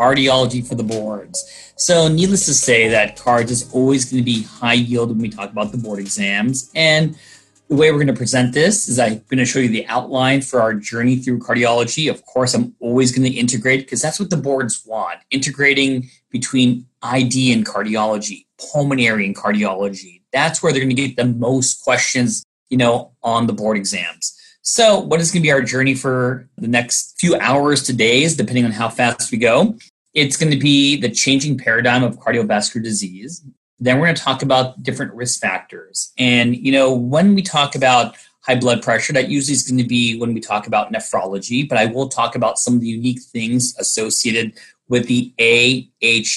cardiology 0.00 0.66
for 0.66 0.74
the 0.74 0.82
boards. 0.82 1.72
So, 1.76 2.08
needless 2.08 2.46
to 2.46 2.54
say, 2.54 2.88
that 2.88 3.16
cards 3.16 3.50
is 3.50 3.70
always 3.72 4.10
going 4.10 4.22
to 4.22 4.24
be 4.24 4.42
high 4.42 4.74
yield 4.74 5.10
when 5.10 5.18
we 5.18 5.28
talk 5.28 5.50
about 5.50 5.72
the 5.72 5.78
board 5.78 5.98
exams. 5.98 6.70
And 6.74 7.16
the 7.68 7.76
way 7.76 7.90
we're 7.90 7.98
going 7.98 8.08
to 8.08 8.12
present 8.14 8.52
this 8.52 8.88
is 8.88 8.98
I'm 8.98 9.22
going 9.30 9.38
to 9.38 9.44
show 9.44 9.60
you 9.60 9.68
the 9.68 9.86
outline 9.86 10.42
for 10.42 10.60
our 10.60 10.74
journey 10.74 11.16
through 11.16 11.38
cardiology. 11.38 12.10
Of 12.10 12.24
course, 12.26 12.54
I'm 12.54 12.74
always 12.80 13.16
going 13.16 13.30
to 13.30 13.38
integrate 13.38 13.80
because 13.80 14.02
that's 14.02 14.18
what 14.18 14.30
the 14.30 14.36
boards 14.36 14.82
want 14.84 15.20
integrating 15.30 16.10
between 16.30 16.86
ID 17.02 17.52
and 17.52 17.64
cardiology, 17.64 18.46
pulmonary 18.72 19.24
and 19.26 19.36
cardiology. 19.36 20.22
That's 20.32 20.62
where 20.62 20.72
they're 20.72 20.82
going 20.82 20.96
to 20.96 21.06
get 21.06 21.16
the 21.16 21.26
most 21.26 21.82
questions, 21.84 22.44
you 22.70 22.76
know, 22.76 23.12
on 23.22 23.46
the 23.46 23.52
board 23.52 23.76
exams. 23.76 24.36
So, 24.62 25.00
what 25.00 25.20
is 25.20 25.30
going 25.30 25.42
to 25.42 25.46
be 25.46 25.52
our 25.52 25.62
journey 25.62 25.94
for 25.94 26.48
the 26.58 26.68
next 26.68 27.18
few 27.18 27.34
hours 27.36 27.82
to 27.84 27.92
days, 27.92 28.36
depending 28.36 28.64
on 28.64 28.72
how 28.72 28.88
fast 28.88 29.32
we 29.32 29.38
go? 29.38 29.76
It's 30.14 30.36
going 30.36 30.52
to 30.52 30.58
be 30.58 30.96
the 30.96 31.08
changing 31.08 31.58
paradigm 31.58 32.02
of 32.02 32.18
cardiovascular 32.18 32.82
disease. 32.82 33.44
Then 33.78 33.98
we're 33.98 34.06
going 34.06 34.16
to 34.16 34.22
talk 34.22 34.42
about 34.42 34.82
different 34.82 35.14
risk 35.14 35.40
factors. 35.40 36.12
And, 36.18 36.56
you 36.56 36.72
know, 36.72 36.92
when 36.92 37.34
we 37.34 37.42
talk 37.42 37.74
about 37.74 38.16
high 38.42 38.56
blood 38.56 38.82
pressure, 38.82 39.12
that 39.12 39.28
usually 39.28 39.54
is 39.54 39.62
going 39.62 39.78
to 39.78 39.84
be 39.88 40.18
when 40.18 40.34
we 40.34 40.40
talk 40.40 40.66
about 40.66 40.92
nephrology, 40.92 41.68
but 41.68 41.78
I 41.78 41.86
will 41.86 42.08
talk 42.08 42.34
about 42.34 42.58
some 42.58 42.74
of 42.74 42.80
the 42.80 42.88
unique 42.88 43.22
things 43.22 43.76
associated 43.78 44.54
with 44.88 45.06
the 45.06 45.32
AHA-ACC 45.38 46.30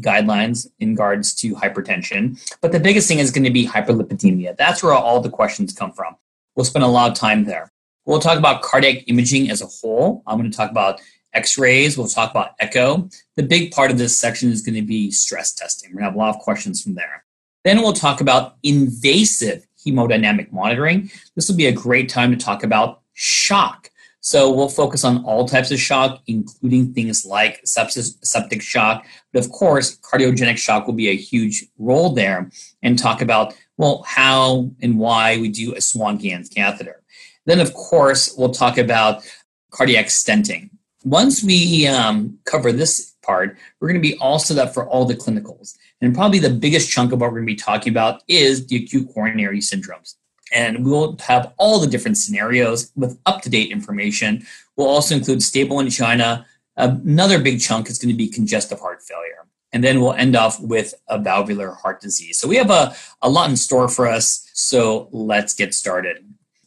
guidelines 0.00 0.68
in 0.78 0.90
regards 0.90 1.34
to 1.34 1.54
hypertension. 1.56 2.38
But 2.60 2.70
the 2.70 2.78
biggest 2.78 3.08
thing 3.08 3.18
is 3.18 3.32
going 3.32 3.44
to 3.44 3.50
be 3.50 3.66
hyperlipidemia. 3.66 4.56
That's 4.56 4.82
where 4.82 4.92
all 4.92 5.20
the 5.20 5.30
questions 5.30 5.72
come 5.72 5.92
from. 5.92 6.14
We'll 6.54 6.64
spend 6.64 6.84
a 6.84 6.88
lot 6.88 7.10
of 7.10 7.18
time 7.18 7.44
there. 7.44 7.72
We'll 8.04 8.20
talk 8.20 8.38
about 8.38 8.62
cardiac 8.62 9.08
imaging 9.08 9.50
as 9.50 9.60
a 9.60 9.66
whole. 9.66 10.22
I'm 10.26 10.38
going 10.38 10.50
to 10.50 10.56
talk 10.56 10.70
about 10.70 11.00
x-rays 11.36 11.96
we'll 11.96 12.08
talk 12.08 12.30
about 12.30 12.54
echo. 12.58 13.08
The 13.36 13.42
big 13.42 13.70
part 13.70 13.90
of 13.90 13.98
this 13.98 14.18
section 14.18 14.50
is 14.50 14.62
going 14.62 14.74
to 14.74 14.82
be 14.82 15.10
stress 15.10 15.54
testing. 15.54 15.90
We're 15.90 16.00
going 16.00 16.04
to 16.04 16.10
have 16.10 16.16
a 16.16 16.18
lot 16.18 16.34
of 16.34 16.40
questions 16.40 16.82
from 16.82 16.94
there. 16.94 17.24
Then 17.64 17.82
we'll 17.82 17.92
talk 17.92 18.20
about 18.20 18.56
invasive 18.62 19.66
hemodynamic 19.84 20.50
monitoring. 20.52 21.10
This 21.34 21.48
will 21.48 21.56
be 21.56 21.66
a 21.66 21.72
great 21.72 22.08
time 22.08 22.30
to 22.30 22.36
talk 22.36 22.64
about 22.64 23.02
shock. 23.14 23.90
So 24.20 24.50
we'll 24.50 24.68
focus 24.68 25.04
on 25.04 25.24
all 25.24 25.46
types 25.46 25.70
of 25.70 25.78
shock 25.78 26.20
including 26.26 26.92
things 26.92 27.24
like 27.24 27.62
sepsis, 27.64 28.16
septic 28.24 28.60
shock 28.60 29.06
but 29.32 29.44
of 29.44 29.52
course 29.52 29.98
cardiogenic 29.98 30.56
shock 30.56 30.86
will 30.86 30.94
be 30.94 31.08
a 31.08 31.16
huge 31.16 31.66
role 31.78 32.10
there 32.10 32.50
and 32.82 32.98
talk 32.98 33.22
about 33.22 33.54
well 33.76 34.02
how 34.04 34.68
and 34.82 34.98
why 34.98 35.38
we 35.38 35.48
do 35.48 35.74
a 35.74 35.80
swan-ganz 35.80 36.48
catheter. 36.48 37.04
Then 37.44 37.60
of 37.60 37.72
course 37.74 38.34
we'll 38.36 38.50
talk 38.50 38.78
about 38.78 39.22
cardiac 39.70 40.06
stenting 40.06 40.70
once 41.06 41.44
we 41.44 41.86
um, 41.86 42.36
cover 42.46 42.72
this 42.72 43.14
part, 43.22 43.56
we're 43.80 43.86
going 43.86 44.02
to 44.02 44.08
be 44.08 44.18
all 44.18 44.40
set 44.40 44.58
up 44.58 44.74
for 44.74 44.88
all 44.88 45.04
the 45.04 45.14
clinicals. 45.14 45.76
And 46.00 46.12
probably 46.12 46.40
the 46.40 46.50
biggest 46.50 46.90
chunk 46.90 47.12
of 47.12 47.20
what 47.20 47.30
we're 47.30 47.38
going 47.38 47.46
to 47.46 47.52
be 47.52 47.56
talking 47.56 47.92
about 47.92 48.22
is 48.26 48.66
the 48.66 48.82
acute 48.82 49.08
coronary 49.14 49.60
syndromes. 49.60 50.16
And 50.52 50.84
we'll 50.84 51.16
have 51.20 51.52
all 51.58 51.78
the 51.78 51.86
different 51.86 52.16
scenarios 52.16 52.90
with 52.96 53.20
up 53.24 53.40
to 53.42 53.48
date 53.48 53.70
information. 53.70 54.44
We'll 54.76 54.88
also 54.88 55.14
include 55.14 55.44
stable 55.44 55.78
angina. 55.78 56.44
Another 56.76 57.38
big 57.38 57.60
chunk 57.60 57.88
is 57.88 57.98
going 57.98 58.12
to 58.12 58.18
be 58.18 58.28
congestive 58.28 58.80
heart 58.80 59.00
failure. 59.00 59.46
And 59.72 59.84
then 59.84 60.00
we'll 60.00 60.14
end 60.14 60.34
off 60.34 60.60
with 60.60 60.92
a 61.08 61.20
valvular 61.20 61.70
heart 61.70 62.00
disease. 62.00 62.38
So 62.38 62.48
we 62.48 62.56
have 62.56 62.70
a, 62.70 62.96
a 63.22 63.30
lot 63.30 63.48
in 63.48 63.56
store 63.56 63.88
for 63.88 64.08
us. 64.08 64.50
So 64.54 65.08
let's 65.12 65.54
get 65.54 65.72
started 65.72 66.24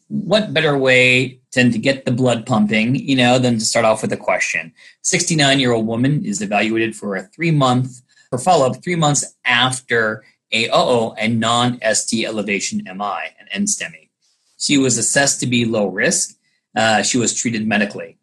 what 0.10 0.54
better 0.54 0.78
way 0.78 1.40
than 1.54 1.72
to 1.72 1.80
get 1.80 2.06
the 2.06 2.12
blood 2.12 2.46
pumping, 2.46 2.96
you 2.96 3.16
know, 3.16 3.40
than 3.40 3.60
to 3.60 3.66
start 3.66 3.86
off 3.86 4.02
with 4.02 4.12
a 4.12 4.18
question. 4.18 4.74
69 5.04 5.60
year 5.60 5.72
old 5.72 5.88
woman 5.88 6.26
is 6.26 6.42
evaluated 6.42 6.96
for 6.96 7.16
a 7.16 7.24
three 7.24 7.52
month 7.52 8.02
for 8.30 8.38
follow 8.38 8.68
up 8.68 8.84
three 8.84 8.96
months 8.96 9.36
after 9.46 10.24
a 10.52 10.68
OO 10.70 11.14
and 11.14 11.40
non 11.40 11.80
ST 11.94 12.26
elevation 12.26 12.82
MI, 12.86 13.20
an 13.40 13.64
NSTEMI. 13.64 14.10
She 14.58 14.78
was 14.78 14.98
assessed 14.98 15.40
to 15.40 15.48
be 15.48 15.66
low 15.66 15.88
risk. 15.88 16.36
Uh, 16.76 17.02
she 17.02 17.18
was 17.18 17.34
treated 17.34 17.68
medically. 17.68 18.18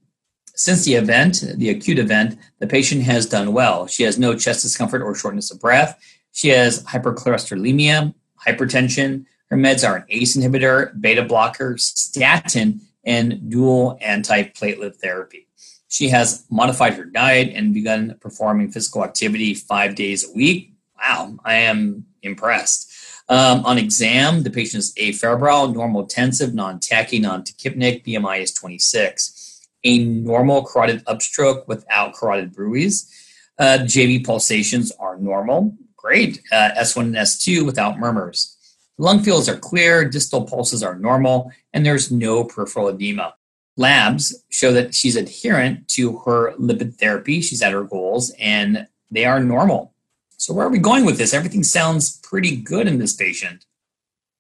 Since 0.55 0.85
the 0.85 0.95
event, 0.95 1.45
the 1.57 1.71
acute 1.71 1.99
event, 1.99 2.39
the 2.61 2.67
patient 2.67 3.03
has 3.03 3.27
done 3.27 3.53
well. 3.53 3.87
She 3.87 4.03
has 4.05 4.19
no 4.19 4.35
chest 4.35 4.63
discomfort 4.63 5.03
or 5.03 5.15
shortness 5.15 5.51
of 5.51 5.61
breath. 5.61 6.01
She 6.33 6.49
has 6.49 6.83
hypercholesterolemia, 6.85 8.15
hypertension, 8.47 9.27
her 9.51 9.57
meds 9.57 9.89
are 9.89 9.97
an 9.97 10.05
ACE 10.09 10.37
inhibitor, 10.37 10.99
beta 11.01 11.23
blocker, 11.23 11.79
statin, 11.79 12.81
and 13.05 13.49
dual 13.49 13.99
antiplatelet 14.03 14.97
therapy. 14.97 15.47
She 15.89 16.09
has 16.09 16.45
modified 16.51 16.95
her 16.95 17.05
diet 17.05 17.53
and 17.55 17.73
begun 17.73 18.17
performing 18.21 18.73
physical 18.73 19.05
activity 19.05 19.55
five 19.55 19.95
days 19.95 20.29
a 20.29 20.33
week. 20.33 20.73
Wow, 21.01 21.39
I 21.45 21.55
am 21.55 22.07
impressed. 22.23 22.93
Um, 23.29 23.65
on 23.65 23.79
exam, 23.79 24.43
the 24.43 24.51
patient 24.51 24.83
is 24.83 24.95
afebrile, 24.95 25.75
normotensive, 25.75 26.55
non-tachy, 26.55 27.19
non-tachypnic, 27.19 28.05
BMI 28.05 28.41
is 28.41 28.53
26. 28.53 29.67
A 29.85 30.05
normal 30.05 30.65
carotid 30.65 31.05
upstroke 31.07 31.67
without 31.69 32.15
carotid 32.15 32.53
bruits. 32.53 33.13
Uh, 33.59 33.79
JV 33.83 34.25
pulsations 34.25 34.93
are 34.99 35.17
normal. 35.17 35.77
Great. 35.97 36.41
Uh, 36.53 36.71
S1 36.79 37.03
and 37.03 37.17
S2 37.17 37.65
without 37.65 37.99
murmurs. 37.99 38.56
Lung 38.99 39.23
fields 39.23 39.49
are 39.49 39.59
clear, 39.59 40.09
distal 40.09 40.45
pulses 40.45 40.83
are 40.83 40.99
normal, 40.99 41.53
and 41.73 41.85
there's 41.85 42.11
no 42.11 42.45
peripheral 42.45 42.89
edema. 42.89 43.35
Labs 43.77 44.43
show 44.49 44.73
that 44.73 44.95
she's 44.95 45.17
adherent 45.17 45.87
to 45.89 46.19
her 46.21 46.55
lipid 46.55 46.95
therapy. 46.95 47.43
She's 47.43 47.61
at 47.61 47.75
her 47.75 47.85
goals, 47.85 48.33
and 48.39 48.87
they 49.11 49.27
are 49.27 49.41
normal. 49.41 49.93
So, 50.39 50.55
where 50.55 50.67
are 50.67 50.71
we 50.71 50.79
going 50.79 51.05
with 51.05 51.19
this? 51.19 51.35
Everything 51.35 51.63
sounds 51.63 52.19
pretty 52.21 52.57
good 52.57 52.87
in 52.87 52.99
this 52.99 53.15
patient. 53.15 53.67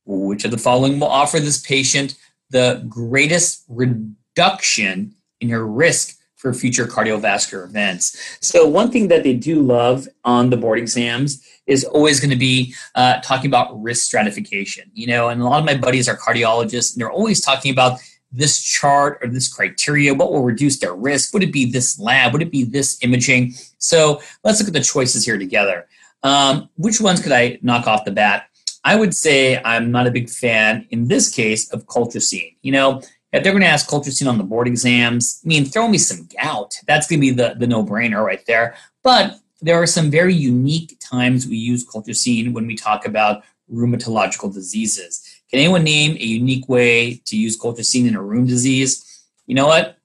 Which 0.06 0.44
of 0.44 0.52
the 0.52 0.58
following 0.58 0.98
will 0.98 1.08
offer 1.08 1.38
this 1.38 1.60
patient 1.60 2.16
the 2.50 2.84
greatest 2.88 3.64
reduction 3.68 5.14
in 5.40 5.48
her 5.48 5.66
risk 5.66 6.15
for 6.36 6.52
future 6.52 6.86
cardiovascular 6.86 7.64
events. 7.64 8.38
So, 8.40 8.68
one 8.68 8.90
thing 8.90 9.08
that 9.08 9.24
they 9.24 9.34
do 9.34 9.60
love 9.62 10.06
on 10.24 10.50
the 10.50 10.56
board 10.56 10.78
exams 10.78 11.44
is 11.66 11.84
always 11.84 12.20
going 12.20 12.30
to 12.30 12.36
be 12.36 12.74
uh, 12.94 13.20
talking 13.20 13.48
about 13.50 13.82
risk 13.82 14.04
stratification. 14.04 14.90
You 14.94 15.08
know, 15.08 15.28
and 15.28 15.40
a 15.40 15.44
lot 15.44 15.58
of 15.58 15.64
my 15.64 15.76
buddies 15.76 16.08
are 16.08 16.16
cardiologists, 16.16 16.94
and 16.94 17.00
they're 17.00 17.10
always 17.10 17.40
talking 17.40 17.72
about 17.72 17.98
this 18.30 18.62
chart 18.62 19.18
or 19.22 19.28
this 19.28 19.52
criteria. 19.52 20.14
What 20.14 20.30
will 20.30 20.42
reduce 20.42 20.78
their 20.78 20.94
risk? 20.94 21.32
Would 21.32 21.42
it 21.42 21.52
be 21.52 21.70
this 21.70 21.98
lab? 21.98 22.32
Would 22.32 22.42
it 22.42 22.52
be 22.52 22.64
this 22.64 22.98
imaging? 23.02 23.54
So, 23.78 24.20
let's 24.44 24.60
look 24.60 24.68
at 24.68 24.74
the 24.74 24.80
choices 24.80 25.24
here 25.24 25.38
together. 25.38 25.88
Um, 26.22 26.68
which 26.76 27.00
ones 27.00 27.20
could 27.22 27.32
I 27.32 27.58
knock 27.62 27.86
off 27.86 28.04
the 28.04 28.10
bat? 28.10 28.48
I 28.84 28.94
would 28.94 29.14
say 29.14 29.60
I'm 29.64 29.90
not 29.90 30.06
a 30.06 30.12
big 30.12 30.30
fan 30.30 30.86
in 30.90 31.08
this 31.08 31.28
case 31.28 31.68
of 31.72 31.86
colchicine. 31.86 32.54
You 32.62 32.72
know, 32.72 33.02
if 33.32 33.42
they're 33.42 33.52
going 33.52 33.62
to 33.62 33.68
ask 33.68 33.88
colchicine 33.88 34.28
on 34.28 34.38
the 34.38 34.44
board 34.44 34.66
exams, 34.66 35.40
I 35.44 35.48
mean, 35.48 35.64
throw 35.64 35.88
me 35.88 35.98
some 35.98 36.28
gout. 36.40 36.74
That's 36.86 37.06
going 37.06 37.20
to 37.20 37.26
be 37.26 37.30
the, 37.30 37.54
the 37.58 37.66
no 37.66 37.84
brainer 37.84 38.24
right 38.24 38.44
there. 38.46 38.76
But 39.02 39.38
there 39.60 39.80
are 39.80 39.86
some 39.86 40.10
very 40.10 40.34
unique 40.34 40.98
times 41.00 41.46
we 41.46 41.56
use 41.56 41.86
colchicine 41.86 42.52
when 42.52 42.66
we 42.66 42.76
talk 42.76 43.06
about 43.06 43.42
rheumatological 43.72 44.52
diseases. 44.52 45.22
Can 45.50 45.60
anyone 45.60 45.84
name 45.84 46.12
a 46.12 46.24
unique 46.24 46.68
way 46.68 47.20
to 47.26 47.36
use 47.36 47.58
colchicine 47.58 48.08
in 48.08 48.16
a 48.16 48.22
rheum 48.22 48.46
disease? 48.46 49.24
You 49.46 49.54
know 49.54 49.66
what? 49.66 49.98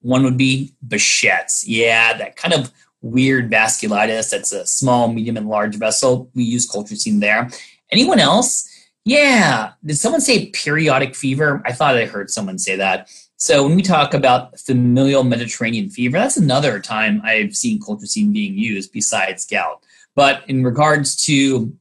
One 0.00 0.22
would 0.24 0.36
be 0.36 0.74
Behçet's. 0.86 1.66
Yeah, 1.66 2.16
that 2.16 2.36
kind 2.36 2.54
of 2.54 2.70
weird 3.00 3.50
vasculitis 3.50 4.30
that's 4.30 4.52
a 4.52 4.66
small, 4.66 5.12
medium, 5.12 5.36
and 5.36 5.48
large 5.48 5.76
vessel. 5.76 6.30
We 6.34 6.44
use 6.44 6.70
colchicine 6.70 7.20
there. 7.20 7.50
Anyone 7.90 8.18
else? 8.18 8.68
Yeah. 9.04 9.72
Did 9.84 9.98
someone 9.98 10.20
say 10.22 10.46
periodic 10.50 11.14
fever? 11.14 11.62
I 11.66 11.72
thought 11.72 11.96
I 11.96 12.06
heard 12.06 12.30
someone 12.30 12.58
say 12.58 12.76
that. 12.76 13.10
So 13.36 13.64
when 13.64 13.76
we 13.76 13.82
talk 13.82 14.14
about 14.14 14.58
familial 14.58 15.24
Mediterranean 15.24 15.90
fever, 15.90 16.16
that's 16.16 16.38
another 16.38 16.80
time 16.80 17.20
I've 17.22 17.54
seen 17.54 17.80
colchicine 17.80 18.32
being 18.32 18.56
used 18.56 18.92
besides 18.92 19.44
gout. 19.44 19.82
But 20.14 20.48
in 20.48 20.64
regards 20.64 21.22
to 21.26 21.76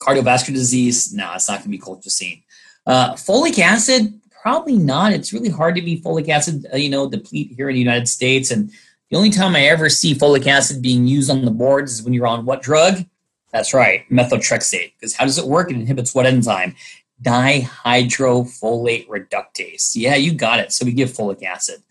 cardiovascular 0.00 0.54
disease, 0.54 1.12
no, 1.12 1.32
it's 1.34 1.48
not 1.48 1.54
going 1.54 1.64
to 1.64 1.68
be 1.70 1.78
colchicine. 1.78 2.44
Uh, 2.86 3.14
folic 3.14 3.58
acid, 3.58 4.20
probably 4.42 4.76
not. 4.76 5.12
It's 5.12 5.32
really 5.32 5.48
hard 5.48 5.74
to 5.74 5.82
be 5.82 6.00
folic 6.00 6.28
acid, 6.28 6.66
uh, 6.72 6.76
you 6.76 6.90
know, 6.90 7.08
deplete 7.08 7.52
here 7.56 7.68
in 7.68 7.74
the 7.74 7.80
United 7.80 8.06
States. 8.08 8.50
And 8.52 8.70
The 9.10 9.16
only 9.16 9.30
time 9.30 9.56
I 9.56 9.62
ever 9.66 9.90
see 9.90 10.14
folic 10.14 10.46
acid 10.46 10.80
being 10.80 11.06
used 11.06 11.30
on 11.30 11.44
the 11.44 11.50
boards 11.50 11.92
is 11.92 12.02
when 12.02 12.14
you're 12.14 12.26
on 12.26 12.44
what 12.44 12.62
drug? 12.62 13.04
That's 13.52 13.74
right, 13.74 14.08
methotrexate. 14.10 14.92
Because 14.98 15.14
how 15.14 15.24
does 15.24 15.38
it 15.38 15.46
work? 15.46 15.70
It 15.70 15.76
inhibits 15.76 16.14
what 16.14 16.26
enzyme? 16.26 16.74
Dihydrofolate 17.22 19.06
reductase. 19.08 19.92
Yeah, 19.94 20.16
you 20.16 20.32
got 20.32 20.58
it. 20.58 20.72
So 20.72 20.84
we 20.84 20.92
give 20.92 21.10
folic 21.10 21.42
acid. 21.42 21.82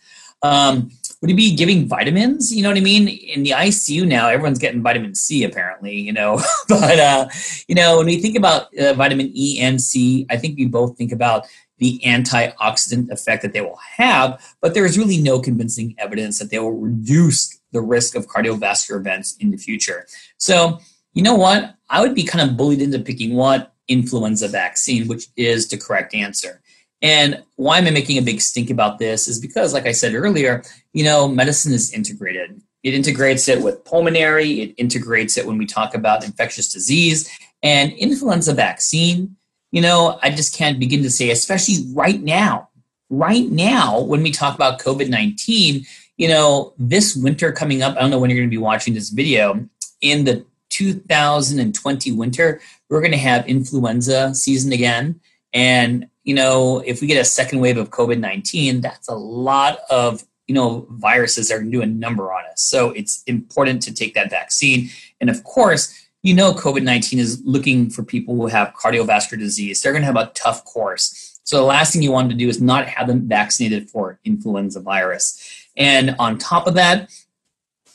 Um, 0.41 0.91
would 1.21 1.29
you 1.29 1.35
be 1.35 1.55
giving 1.55 1.87
vitamins? 1.87 2.51
You 2.53 2.63
know 2.63 2.69
what 2.69 2.77
I 2.77 2.81
mean? 2.81 3.07
In 3.07 3.43
the 3.43 3.51
ICU 3.51 4.07
now, 4.07 4.27
everyone's 4.27 4.57
getting 4.57 4.81
vitamin 4.81 5.13
C 5.13 5.43
apparently, 5.43 5.95
you 5.95 6.11
know. 6.11 6.41
but, 6.67 6.99
uh, 6.99 7.27
you 7.67 7.75
know, 7.75 7.97
when 7.97 8.07
we 8.07 8.19
think 8.19 8.35
about 8.35 8.75
uh, 8.75 8.93
vitamin 8.93 9.31
E 9.35 9.59
and 9.61 9.79
C, 9.79 10.25
I 10.31 10.37
think 10.37 10.57
we 10.57 10.65
both 10.65 10.97
think 10.97 11.11
about 11.11 11.45
the 11.77 11.99
antioxidant 12.05 13.11
effect 13.11 13.41
that 13.41 13.53
they 13.53 13.61
will 13.61 13.79
have, 13.97 14.39
but 14.61 14.75
there 14.75 14.85
is 14.85 14.99
really 14.99 15.17
no 15.17 15.39
convincing 15.39 15.95
evidence 15.97 16.37
that 16.37 16.51
they 16.51 16.59
will 16.59 16.77
reduce 16.77 17.59
the 17.71 17.81
risk 17.81 18.15
of 18.15 18.27
cardiovascular 18.27 18.97
events 18.97 19.35
in 19.39 19.49
the 19.49 19.57
future. 19.57 20.05
So, 20.37 20.79
you 21.13 21.23
know 21.23 21.35
what? 21.35 21.75
I 21.89 22.01
would 22.01 22.15
be 22.15 22.23
kind 22.23 22.49
of 22.49 22.57
bullied 22.57 22.81
into 22.81 22.99
picking 22.99 23.35
what 23.35 23.73
influenza 23.87 24.47
vaccine, 24.47 25.07
which 25.07 25.27
is 25.35 25.67
the 25.67 25.77
correct 25.77 26.13
answer. 26.13 26.61
And 27.01 27.43
why 27.55 27.79
am 27.79 27.87
I 27.87 27.91
making 27.91 28.17
a 28.17 28.21
big 28.21 28.41
stink 28.41 28.69
about 28.69 28.99
this 28.99 29.27
is 29.27 29.39
because, 29.39 29.73
like 29.73 29.87
I 29.87 29.91
said 29.91 30.13
earlier, 30.13 30.63
you 30.93 31.03
know, 31.03 31.27
medicine 31.27 31.73
is 31.73 31.93
integrated. 31.93 32.61
It 32.83 32.93
integrates 32.93 33.47
it 33.47 33.61
with 33.61 33.83
pulmonary, 33.85 34.61
it 34.61 34.75
integrates 34.77 35.37
it 35.37 35.45
when 35.45 35.57
we 35.57 35.65
talk 35.65 35.93
about 35.93 36.23
infectious 36.23 36.71
disease 36.71 37.29
and 37.61 37.91
influenza 37.93 38.53
vaccine. 38.53 39.35
You 39.71 39.81
know, 39.81 40.19
I 40.21 40.29
just 40.29 40.55
can't 40.55 40.79
begin 40.79 41.03
to 41.03 41.09
say, 41.09 41.31
especially 41.31 41.85
right 41.93 42.21
now, 42.21 42.69
right 43.09 43.49
now, 43.49 44.01
when 44.01 44.21
we 44.21 44.31
talk 44.31 44.55
about 44.55 44.79
COVID 44.79 45.09
19, 45.09 45.85
you 46.17 46.27
know, 46.27 46.73
this 46.77 47.15
winter 47.15 47.51
coming 47.51 47.81
up, 47.81 47.95
I 47.95 48.01
don't 48.01 48.11
know 48.11 48.19
when 48.19 48.29
you're 48.29 48.39
going 48.39 48.49
to 48.49 48.55
be 48.55 48.61
watching 48.61 48.93
this 48.93 49.09
video, 49.09 49.67
in 50.01 50.25
the 50.25 50.45
2020 50.81 52.11
winter, 52.11 52.61
we're 52.89 53.01
going 53.01 53.11
to 53.11 53.17
have 53.17 53.47
influenza 53.47 54.33
season 54.33 54.71
again. 54.71 55.19
And 55.53 56.07
you 56.23 56.35
know, 56.35 56.79
if 56.85 57.01
we 57.01 57.07
get 57.07 57.19
a 57.19 57.25
second 57.25 57.59
wave 57.59 57.77
of 57.77 57.89
COVID 57.89 58.19
19, 58.19 58.81
that's 58.81 59.07
a 59.07 59.15
lot 59.15 59.79
of, 59.89 60.23
you 60.47 60.55
know, 60.55 60.87
viruses 60.91 61.51
are 61.51 61.59
going 61.59 61.71
to 61.71 61.77
do 61.77 61.81
a 61.81 61.87
number 61.87 62.31
on 62.31 62.43
us. 62.51 62.61
So 62.63 62.91
it's 62.91 63.23
important 63.23 63.81
to 63.83 63.93
take 63.93 64.13
that 64.13 64.29
vaccine. 64.29 64.89
And 65.19 65.29
of 65.29 65.43
course, 65.43 66.09
you 66.23 66.33
know, 66.35 66.53
COVID 66.53 66.83
19 66.83 67.19
is 67.19 67.41
looking 67.43 67.89
for 67.89 68.03
people 68.03 68.35
who 68.35 68.47
have 68.47 68.73
cardiovascular 68.73 69.39
disease. 69.39 69.81
They're 69.81 69.93
going 69.93 70.03
to 70.03 70.07
have 70.07 70.15
a 70.15 70.31
tough 70.35 70.63
course. 70.65 71.39
So 71.43 71.57
the 71.57 71.63
last 71.63 71.93
thing 71.93 72.03
you 72.03 72.11
want 72.11 72.29
to 72.29 72.37
do 72.37 72.47
is 72.47 72.61
not 72.61 72.87
have 72.87 73.07
them 73.07 73.27
vaccinated 73.27 73.89
for 73.89 74.19
influenza 74.23 74.79
virus. 74.79 75.67
And 75.75 76.15
on 76.19 76.37
top 76.37 76.67
of 76.67 76.75
that, 76.75 77.09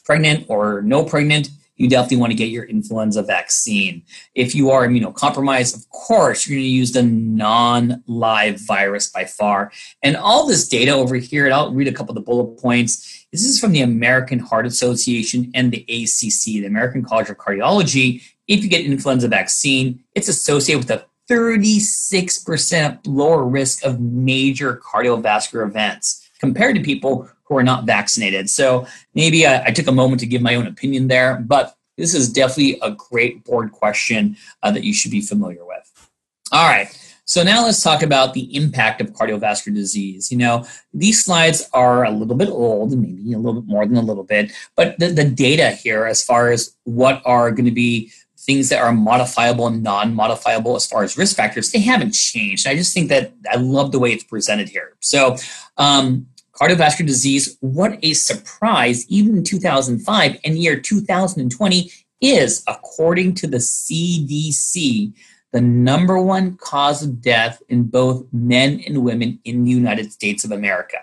pregnant 0.04 0.46
or 0.48 0.82
no 0.82 1.04
pregnant, 1.04 1.50
you 1.76 1.88
definitely 1.88 2.18
want 2.18 2.30
to 2.30 2.36
get 2.36 2.48
your 2.48 2.64
influenza 2.64 3.22
vaccine. 3.22 4.02
If 4.34 4.54
you 4.54 4.70
are 4.70 4.86
immunocompromised, 4.86 5.76
of 5.76 5.88
course, 5.90 6.46
you're 6.46 6.56
going 6.56 6.64
to 6.64 6.68
use 6.68 6.92
the 6.92 7.02
non 7.02 8.02
live 8.06 8.60
virus 8.66 9.10
by 9.10 9.24
far. 9.24 9.72
And 10.02 10.16
all 10.16 10.46
this 10.46 10.68
data 10.68 10.92
over 10.92 11.16
here, 11.16 11.44
and 11.44 11.54
I'll 11.54 11.72
read 11.72 11.88
a 11.88 11.92
couple 11.92 12.12
of 12.12 12.16
the 12.16 12.22
bullet 12.22 12.60
points. 12.60 13.26
This 13.32 13.44
is 13.44 13.60
from 13.60 13.72
the 13.72 13.82
American 13.82 14.38
Heart 14.38 14.66
Association 14.66 15.50
and 15.54 15.70
the 15.70 15.82
ACC, 15.82 16.44
the 16.44 16.66
American 16.66 17.04
College 17.04 17.28
of 17.28 17.36
Cardiology. 17.36 18.22
If 18.48 18.62
you 18.62 18.70
get 18.70 18.84
influenza 18.84 19.28
vaccine, 19.28 20.02
it's 20.14 20.28
associated 20.28 20.88
with 20.88 20.90
a 20.90 21.06
36% 21.28 23.00
lower 23.06 23.44
risk 23.44 23.84
of 23.84 24.00
major 24.00 24.76
cardiovascular 24.76 25.66
events 25.66 26.30
compared 26.38 26.76
to 26.76 26.82
people 26.82 27.28
who 27.46 27.56
are 27.56 27.62
not 27.62 27.84
vaccinated. 27.84 28.50
So 28.50 28.86
maybe 29.14 29.46
I, 29.46 29.64
I, 29.66 29.70
took 29.70 29.86
a 29.86 29.92
moment 29.92 30.20
to 30.20 30.26
give 30.26 30.42
my 30.42 30.54
own 30.54 30.66
opinion 30.66 31.08
there, 31.08 31.36
but 31.36 31.76
this 31.96 32.14
is 32.14 32.30
definitely 32.32 32.78
a 32.82 32.90
great 32.90 33.44
board 33.44 33.72
question 33.72 34.36
uh, 34.62 34.70
that 34.72 34.84
you 34.84 34.92
should 34.92 35.10
be 35.10 35.20
familiar 35.20 35.64
with. 35.64 36.10
All 36.52 36.68
right. 36.68 36.88
So 37.24 37.42
now 37.42 37.64
let's 37.64 37.82
talk 37.82 38.04
about 38.04 38.34
the 38.34 38.54
impact 38.54 39.00
of 39.00 39.12
cardiovascular 39.12 39.74
disease. 39.74 40.30
You 40.30 40.38
know, 40.38 40.64
these 40.94 41.24
slides 41.24 41.68
are 41.72 42.04
a 42.04 42.10
little 42.10 42.36
bit 42.36 42.48
old, 42.48 42.96
maybe 42.96 43.32
a 43.32 43.38
little 43.38 43.60
bit 43.60 43.68
more 43.68 43.84
than 43.84 43.96
a 43.96 44.02
little 44.02 44.22
bit, 44.22 44.52
but 44.76 44.96
the, 45.00 45.08
the 45.08 45.24
data 45.24 45.70
here 45.70 46.06
as 46.06 46.22
far 46.22 46.52
as 46.52 46.76
what 46.84 47.20
are 47.24 47.50
going 47.50 47.64
to 47.64 47.72
be 47.72 48.12
things 48.38 48.68
that 48.68 48.80
are 48.80 48.92
modifiable 48.92 49.66
and 49.66 49.82
non-modifiable 49.82 50.76
as 50.76 50.86
far 50.86 51.02
as 51.02 51.18
risk 51.18 51.36
factors, 51.36 51.72
they 51.72 51.80
haven't 51.80 52.12
changed. 52.12 52.68
I 52.68 52.76
just 52.76 52.94
think 52.94 53.08
that 53.08 53.32
I 53.50 53.56
love 53.56 53.90
the 53.90 53.98
way 53.98 54.12
it's 54.12 54.22
presented 54.22 54.68
here. 54.68 54.94
So 55.00 55.36
um, 55.76 56.28
cardiovascular 56.60 57.06
disease, 57.06 57.56
what 57.60 57.98
a 58.02 58.14
surprise, 58.14 59.06
even 59.08 59.36
in 59.36 59.44
2005 59.44 60.38
and 60.44 60.58
year 60.58 60.78
2020 60.78 61.92
is, 62.20 62.64
according 62.66 63.34
to 63.34 63.46
the 63.46 63.58
CDC, 63.58 65.12
the 65.52 65.60
number 65.60 66.20
one 66.20 66.56
cause 66.56 67.02
of 67.02 67.20
death 67.20 67.62
in 67.68 67.84
both 67.84 68.26
men 68.32 68.82
and 68.86 69.04
women 69.04 69.38
in 69.44 69.64
the 69.64 69.70
United 69.70 70.12
States 70.12 70.44
of 70.44 70.52
America. 70.52 70.98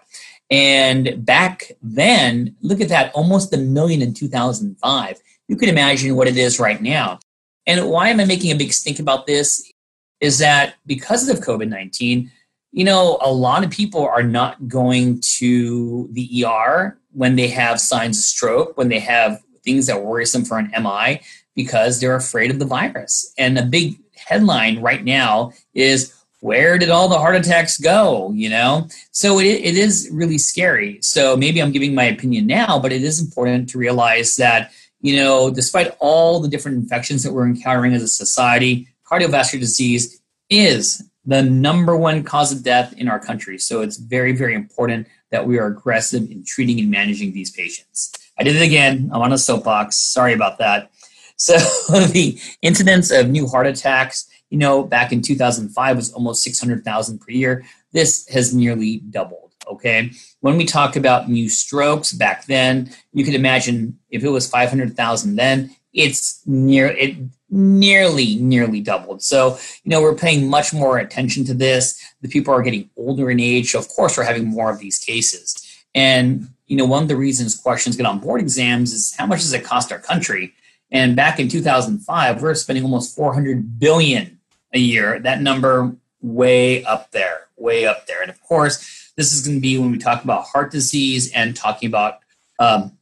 And 0.50 1.26
back 1.26 1.72
then, 1.82 2.56
look 2.62 2.82
at 2.82 2.90
that, 2.90 3.14
almost 3.14 3.54
a 3.54 3.58
million 3.58 4.02
in 4.02 4.14
2005. 4.14 5.18
You 5.48 5.56
can 5.56 5.70
imagine 5.70 6.16
what 6.16 6.28
it 6.28 6.38
is 6.38 6.60
right 6.60 6.82
now. 6.82 7.20
And 7.66 7.90
why 7.90 8.10
am 8.10 8.20
I 8.20 8.26
making 8.26 8.52
a 8.52 8.56
big 8.56 8.74
stink 8.74 9.00
about 9.00 9.26
this? 9.26 9.72
Is 10.20 10.40
that 10.40 10.76
because 10.86 11.30
of 11.30 11.40
COVID 11.40 11.70
19, 11.70 12.32
you 12.74 12.84
know, 12.84 13.20
a 13.22 13.32
lot 13.32 13.64
of 13.64 13.70
people 13.70 14.06
are 14.06 14.24
not 14.24 14.68
going 14.68 15.22
to 15.38 16.10
the 16.12 16.44
ER 16.44 16.98
when 17.12 17.36
they 17.36 17.48
have 17.48 17.80
signs 17.80 18.18
of 18.18 18.26
stroke, 18.26 18.76
when 18.76 18.90
they 18.90 19.00
have 19.00 19.40
things 19.64 19.86
that 19.86 20.04
worrisome 20.04 20.44
for 20.44 20.58
an 20.58 20.72
MI, 20.82 21.22
because 21.56 22.02
they're 22.02 22.16
afraid 22.16 22.50
of 22.50 22.58
the 22.58 22.66
virus. 22.66 23.32
And 23.38 23.60
a 23.60 23.64
big 23.64 24.00
headline 24.16 24.82
right 24.82 25.04
now 25.04 25.52
is 25.76 26.16
where 26.40 26.80
did 26.80 26.90
all 26.90 27.08
the 27.08 27.20
heart 27.20 27.36
attacks 27.36 27.78
go? 27.78 28.32
You 28.34 28.50
know? 28.50 28.88
So 29.12 29.40
it, 29.40 29.46
it 29.46 29.78
is 29.78 30.10
really 30.12 30.40
scary. 30.40 30.98
So 31.02 31.38
maybe 31.38 31.62
i'm 31.62 31.72
giving 31.72 31.94
my 31.94 32.06
opinion 32.06 32.48
now 32.48 32.80
but 32.80 32.92
it 32.92 33.04
is 33.04 33.22
important 33.22 33.70
to 33.70 33.78
realize 33.78 34.36
that 34.38 34.72
you 35.02 35.16
know 35.16 35.52
despite 35.52 35.96
all 36.00 36.40
the 36.40 36.48
different 36.48 36.78
infections 36.78 37.22
that 37.24 37.34
we're 37.34 37.46
encountering 37.46 37.94
as 37.94 38.02
a 38.02 38.08
society 38.08 38.88
cardiovascular 39.06 39.60
disease 39.60 40.22
is 40.50 41.04
the 41.26 41.42
number 41.42 41.96
one 41.96 42.24
cause 42.24 42.52
of 42.52 42.64
death 42.64 42.94
in 42.98 43.08
our 43.08 43.20
country. 43.20 43.58
So 43.58 43.82
it's 43.82 43.98
very, 43.98 44.34
very 44.34 44.56
important 44.56 45.08
that 45.32 45.48
we 45.48 45.58
are 45.58 45.68
aggressive 45.68 46.30
in 46.30 46.44
treating 46.46 46.80
and 46.80 46.92
managing 46.92 47.34
these 47.34 47.52
patients. 47.52 48.14
I 48.38 48.44
did 48.44 48.56
it 48.56 48.62
again. 48.62 49.10
I'm 49.14 49.22
on 49.22 49.34
a 49.34 49.38
soapbox. 49.38 49.98
Sorry 49.98 50.34
about 50.34 50.58
that. 50.58 50.92
So 51.38 51.54
the 51.90 52.40
incidence 52.62 53.12
of 53.12 53.30
new 53.30 53.48
heart 53.48 53.68
attacks, 53.68 54.30
you 54.50 54.58
know, 54.58 54.84
back 54.84 55.12
in 55.12 55.22
2005 55.22 55.96
was 55.96 56.14
almost 56.14 56.44
600,000 56.44 57.20
per 57.20 57.32
year. 57.32 57.66
This 57.92 58.28
has 58.30 58.54
nearly 58.54 58.98
doubled. 58.98 59.52
Okay. 59.68 60.12
When 60.42 60.58
we 60.58 60.66
talk 60.66 60.96
about 60.96 61.30
new 61.30 61.50
strokes 61.50 62.12
back 62.12 62.46
then, 62.46 62.92
you 63.14 63.24
could 63.24 63.36
imagine 63.36 63.98
if 64.10 64.24
it 64.24 64.30
was 64.30 64.50
500,000 64.50 65.36
then, 65.36 65.76
it's 65.94 66.42
near 66.46 66.88
it 66.88 67.16
nearly 67.50 68.36
nearly 68.36 68.82
doubled. 68.82 69.22
So 69.22 69.58
you 69.84 69.90
know 69.90 70.02
we're 70.02 70.16
paying 70.16 70.50
much 70.50 70.74
more 70.74 70.98
attention 70.98 71.46
to 71.46 71.54
this. 71.54 72.02
The 72.22 72.28
people 72.28 72.54
are 72.54 72.64
getting 72.64 72.90
older 72.98 73.30
in 73.30 73.40
age 73.40 73.72
so 73.72 73.80
of 73.80 73.88
course 73.90 74.18
we're 74.18 74.24
having 74.24 74.48
more 74.48 74.72
of 74.72 74.80
these 74.80 74.98
cases. 74.98 75.56
And 75.94 76.50
you 76.68 76.76
know 76.76 76.86
one 76.86 77.04
of 77.04 77.10
the 77.10 77.16
reasons 77.16 77.56
questions 77.56 77.96
get 77.96 78.06
on 78.06 78.20
board 78.20 78.42
exams 78.42 78.94
is 78.94 79.16
how 79.16 79.26
much 79.26 79.40
does 79.40 79.54
it 79.54 79.64
cost 79.64 79.92
our 79.92 80.00
country? 80.00 80.54
And 80.92 81.16
back 81.16 81.40
in 81.40 81.48
2005 81.48 82.38
we 82.38 82.42
we're 82.42 82.56
spending 82.56 82.84
almost 82.84 83.16
400 83.16 83.80
billion 83.80 84.40
a 84.74 84.80
year. 84.80 85.20
That 85.20 85.42
number 85.42 85.96
way 86.22 86.84
up 86.86 87.12
there 87.12 87.48
way 87.58 87.86
up 87.86 88.08
there. 88.08 88.22
And 88.22 88.32
of 88.32 88.42
course 88.42 89.12
this 89.16 89.32
is 89.32 89.46
going 89.46 89.58
to 89.58 89.62
be 89.62 89.78
when 89.78 89.92
we 89.92 90.00
talk 90.00 90.24
about 90.24 90.46
heart 90.46 90.72
disease 90.72 91.32
and 91.34 91.56
talking 91.56 91.88
about 91.88 92.20
um, 92.60 92.98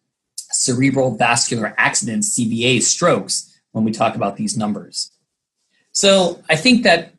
cerebral 0.51 1.15
vascular 1.15 1.74
accidents, 1.77 2.38
CVA, 2.38 2.81
strokes, 2.81 3.48
when 3.72 3.84
we 3.84 3.91
talk 3.91 4.15
about 4.15 4.38
these 4.38 4.58
numbers. 4.58 5.12
So 5.91 6.41
I 6.50 6.55
think 6.55 6.84
that, 6.84 7.13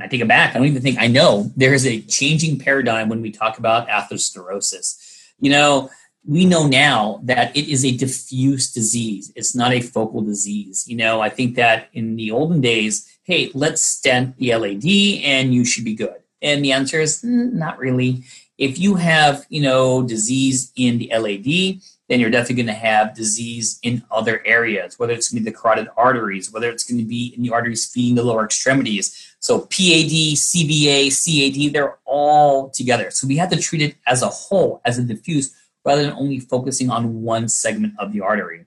I 0.00 0.06
take 0.06 0.20
it 0.20 0.28
back, 0.28 0.54
I 0.54 0.58
don't 0.58 0.66
even 0.66 0.82
think 0.82 0.98
I 1.00 1.08
know, 1.08 1.50
there 1.56 1.74
is 1.74 1.86
a 1.86 2.00
changing 2.02 2.58
paradigm 2.58 3.08
when 3.08 3.20
we 3.20 3.30
talk 3.30 3.58
about 3.58 3.88
atherosclerosis. 3.88 4.96
You 5.40 5.50
know, 5.50 5.90
we 6.26 6.44
know 6.44 6.66
now 6.66 7.20
that 7.24 7.56
it 7.56 7.68
is 7.68 7.84
a 7.84 7.96
diffuse 7.96 8.72
disease. 8.72 9.32
It's 9.34 9.54
not 9.54 9.72
a 9.72 9.80
focal 9.80 10.20
disease. 10.20 10.84
You 10.86 10.96
know, 10.96 11.20
I 11.20 11.30
think 11.30 11.56
that 11.56 11.88
in 11.92 12.16
the 12.16 12.30
olden 12.30 12.60
days, 12.60 13.08
hey, 13.24 13.50
let's 13.54 13.82
stent 13.82 14.36
the 14.36 14.54
LAD 14.54 15.24
and 15.24 15.54
you 15.54 15.64
should 15.64 15.84
be 15.84 15.94
good. 15.94 16.16
And 16.42 16.64
the 16.64 16.72
answer 16.72 17.00
is 17.00 17.22
mm, 17.22 17.52
not 17.52 17.78
really. 17.78 18.24
If 18.58 18.78
you 18.78 18.96
have, 18.96 19.46
you 19.48 19.62
know, 19.62 20.02
disease 20.02 20.72
in 20.76 20.98
the 20.98 21.10
LAD, 21.16 21.80
then 22.08 22.20
you're 22.20 22.30
definitely 22.30 22.56
going 22.56 22.66
to 22.66 22.72
have 22.72 23.14
disease 23.14 23.78
in 23.82 24.02
other 24.10 24.42
areas, 24.44 24.98
whether 24.98 25.12
it's 25.12 25.30
going 25.30 25.42
to 25.42 25.44
be 25.44 25.50
the 25.50 25.56
carotid 25.56 25.88
arteries, 25.96 26.50
whether 26.50 26.70
it's 26.70 26.84
going 26.84 26.98
to 26.98 27.04
be 27.04 27.34
in 27.36 27.42
the 27.42 27.50
arteries 27.50 27.86
feeding 27.86 28.14
the 28.14 28.22
lower 28.22 28.44
extremities. 28.44 29.36
So 29.40 29.60
PAD, 29.60 30.10
CVA, 30.34 31.10
CAD, 31.12 31.72
they're 31.72 31.98
all 32.04 32.70
together. 32.70 33.10
So 33.10 33.26
we 33.26 33.36
have 33.36 33.50
to 33.50 33.60
treat 33.60 33.82
it 33.82 33.96
as 34.06 34.22
a 34.22 34.28
whole, 34.28 34.80
as 34.84 34.98
a 34.98 35.02
diffuse, 35.02 35.54
rather 35.84 36.02
than 36.02 36.12
only 36.12 36.40
focusing 36.40 36.90
on 36.90 37.22
one 37.22 37.48
segment 37.48 37.94
of 37.98 38.12
the 38.12 38.22
artery. 38.22 38.64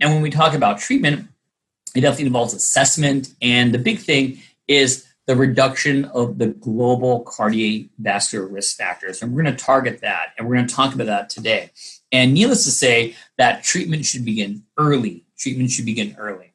And 0.00 0.12
when 0.12 0.22
we 0.22 0.30
talk 0.30 0.54
about 0.54 0.78
treatment, 0.78 1.28
it 1.94 2.00
definitely 2.00 2.26
involves 2.26 2.52
assessment. 2.52 3.32
And 3.40 3.72
the 3.72 3.78
big 3.78 4.00
thing 4.00 4.42
is 4.66 5.06
the 5.26 5.36
reduction 5.36 6.06
of 6.06 6.38
the 6.38 6.48
global 6.48 7.24
cardiovascular 7.24 8.52
risk 8.52 8.76
factors. 8.76 9.22
And 9.22 9.32
we're 9.32 9.42
going 9.42 9.56
to 9.56 9.64
target 9.64 10.00
that 10.00 10.32
and 10.36 10.48
we're 10.48 10.56
going 10.56 10.66
to 10.66 10.74
talk 10.74 10.94
about 10.94 11.06
that 11.06 11.30
today. 11.30 11.70
And 12.10 12.34
needless 12.34 12.64
to 12.64 12.70
say, 12.70 13.16
that 13.38 13.62
treatment 13.62 14.04
should 14.04 14.24
begin 14.24 14.64
early. 14.76 15.24
Treatment 15.38 15.70
should 15.70 15.86
begin 15.86 16.14
early. 16.18 16.52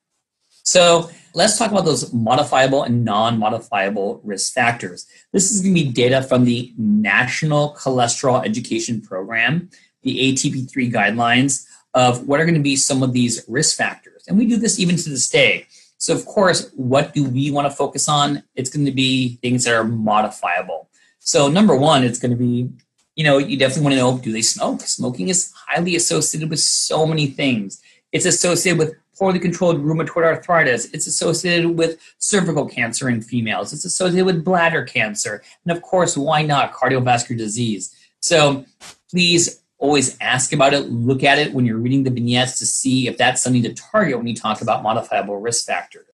So 0.64 1.10
let's 1.34 1.58
talk 1.58 1.72
about 1.72 1.86
those 1.86 2.12
modifiable 2.12 2.84
and 2.84 3.06
non 3.06 3.40
modifiable 3.40 4.20
risk 4.24 4.54
factors. 4.54 5.08
This 5.32 5.50
is 5.50 5.62
going 5.62 5.74
to 5.74 5.84
be 5.84 5.90
data 5.90 6.22
from 6.22 6.44
the 6.44 6.74
National 6.78 7.74
Cholesterol 7.76 8.46
Education 8.46 9.02
Program, 9.02 9.70
the 10.04 10.34
ATP3 10.34 10.92
guidelines 10.92 11.66
of 11.94 12.28
what 12.28 12.42
are 12.42 12.46
going 12.46 12.54
to 12.56 12.62
be 12.62 12.76
some 12.76 13.02
of 13.02 13.14
these 13.14 13.46
risk 13.48 13.78
factors. 13.78 14.26
And 14.28 14.38
we 14.38 14.46
do 14.46 14.58
this 14.58 14.78
even 14.78 14.98
to 14.98 15.10
this 15.10 15.30
day. 15.30 15.68
So, 15.98 16.14
of 16.14 16.26
course, 16.26 16.72
what 16.76 17.14
do 17.14 17.24
we 17.24 17.52
want 17.52 17.70
to 17.70 17.76
focus 17.76 18.08
on? 18.08 18.44
It's 18.56 18.70
going 18.70 18.86
to 18.86 18.92
be 18.92 19.38
things 19.38 19.64
that 19.64 19.74
are 19.74 19.84
modifiable. 19.84 20.90
So, 21.20 21.48
number 21.48 21.76
one, 21.76 22.04
it's 22.04 22.20
going 22.20 22.32
to 22.32 22.38
be, 22.38 22.70
you 23.16 23.24
know, 23.24 23.38
you 23.38 23.58
definitely 23.58 23.84
want 23.84 23.94
to 23.94 24.00
know 24.00 24.18
do 24.20 24.32
they 24.32 24.42
smoke? 24.42 24.82
Smoking 24.82 25.30
is 25.30 25.52
highly 25.68 25.96
associated 25.96 26.50
with 26.50 26.60
so 26.60 27.06
many 27.06 27.28
things. 27.28 27.82
It's 28.12 28.26
associated 28.26 28.80
with 28.80 28.96
poorly 29.18 29.40
controlled 29.40 29.84
rheumatoid 29.84 30.24
arthritis. 30.24 30.86
It's 30.94 31.08
associated 31.08 31.78
with 31.78 32.00
cervical 32.20 32.68
cancer 32.68 33.10
in 33.10 33.22
females. 33.22 33.74
It's 33.74 33.86
associated 33.86 34.26
with 34.26 34.46
bladder 34.46 34.84
cancer. 34.84 35.42
And 35.66 35.76
of 35.76 35.82
course, 35.82 36.16
why 36.16 36.44
not 36.44 36.74
cardiovascular 36.74 37.38
disease? 37.38 37.96
So 38.20 38.66
please 39.10 39.62
always 39.80 40.18
ask 40.20 40.54
about 40.54 40.74
it, 40.74 40.90
look 40.90 41.24
at 41.24 41.38
it 41.38 41.54
when 41.54 41.66
you're 41.66 41.78
reading 41.78 42.04
the 42.04 42.10
vignettes 42.10 42.58
to 42.60 42.66
see 42.66 43.08
if 43.08 43.18
that's 43.18 43.42
something 43.42 43.64
to 43.64 43.74
target 43.74 44.18
when 44.18 44.28
you 44.28 44.36
talk 44.36 44.62
about 44.62 44.84
modifiable 44.84 45.38
risk 45.38 45.66
factors. 45.66 46.06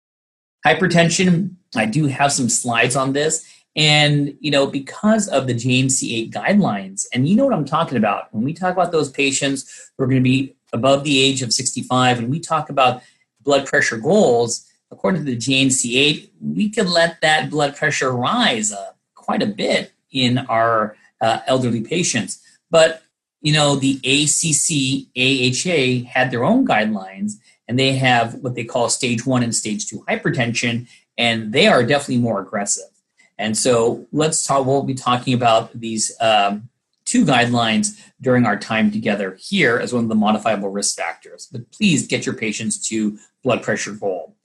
Hypertension, 0.65 1.55
I 1.75 1.85
do 1.85 2.07
have 2.07 2.31
some 2.31 2.49
slides 2.49 2.95
on 2.95 3.13
this. 3.13 3.45
And, 3.75 4.35
you 4.39 4.51
know, 4.51 4.67
because 4.67 5.27
of 5.27 5.47
the 5.47 5.53
JNC8 5.53 6.31
guidelines, 6.31 7.05
and 7.13 7.27
you 7.27 7.35
know 7.35 7.45
what 7.45 7.53
I'm 7.53 7.65
talking 7.65 7.97
about, 7.97 8.33
when 8.33 8.43
we 8.43 8.53
talk 8.53 8.71
about 8.71 8.91
those 8.91 9.09
patients 9.09 9.91
who 9.97 10.03
are 10.03 10.07
going 10.07 10.23
to 10.23 10.29
be 10.29 10.55
above 10.73 11.03
the 11.03 11.19
age 11.19 11.41
of 11.41 11.51
65 11.51 12.19
and 12.19 12.29
we 12.29 12.39
talk 12.39 12.69
about 12.69 13.01
blood 13.41 13.65
pressure 13.65 13.97
goals, 13.97 14.69
according 14.91 15.25
to 15.25 15.31
the 15.31 15.37
JNC8, 15.37 16.29
we 16.39 16.69
can 16.69 16.87
let 16.87 17.19
that 17.21 17.49
blood 17.49 17.75
pressure 17.75 18.11
rise 18.11 18.71
uh, 18.71 18.91
quite 19.15 19.41
a 19.41 19.47
bit 19.47 19.91
in 20.11 20.37
our 20.37 20.95
uh, 21.19 21.39
elderly 21.47 21.81
patients. 21.81 22.39
But 22.69 23.01
you 23.43 23.53
know, 23.53 23.75
the 23.75 23.99
ACC, 24.03 25.07
AHA 25.15 26.09
had 26.09 26.31
their 26.31 26.43
own 26.43 26.65
guidelines 26.65 27.33
and 27.67 27.77
they 27.77 27.93
have 27.93 28.35
what 28.35 28.55
they 28.55 28.63
call 28.63 28.89
stage 28.89 29.25
one 29.25 29.43
and 29.43 29.55
stage 29.55 29.87
two 29.87 30.03
hypertension, 30.09 30.87
and 31.17 31.53
they 31.53 31.67
are 31.67 31.83
definitely 31.83 32.17
more 32.17 32.41
aggressive. 32.41 32.89
And 33.37 33.57
so 33.57 34.07
let's 34.11 34.45
talk, 34.45 34.65
we'll 34.65 34.83
be 34.83 34.93
talking 34.93 35.33
about 35.33 35.77
these 35.77 36.11
um, 36.19 36.69
two 37.05 37.25
guidelines 37.25 37.99
during 38.21 38.45
our 38.45 38.57
time 38.57 38.91
together 38.91 39.37
here 39.39 39.77
as 39.77 39.93
one 39.93 40.03
of 40.03 40.09
the 40.09 40.15
modifiable 40.15 40.69
risk 40.69 40.95
factors. 40.95 41.47
But 41.51 41.69
please 41.71 42.07
get 42.07 42.25
your 42.25 42.35
patients 42.35 42.87
to 42.89 43.17
blood 43.43 43.61
pressure 43.61 43.91
goal. 43.91 44.35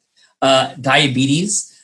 Uh, 0.42 0.74
diabetes, 0.80 1.74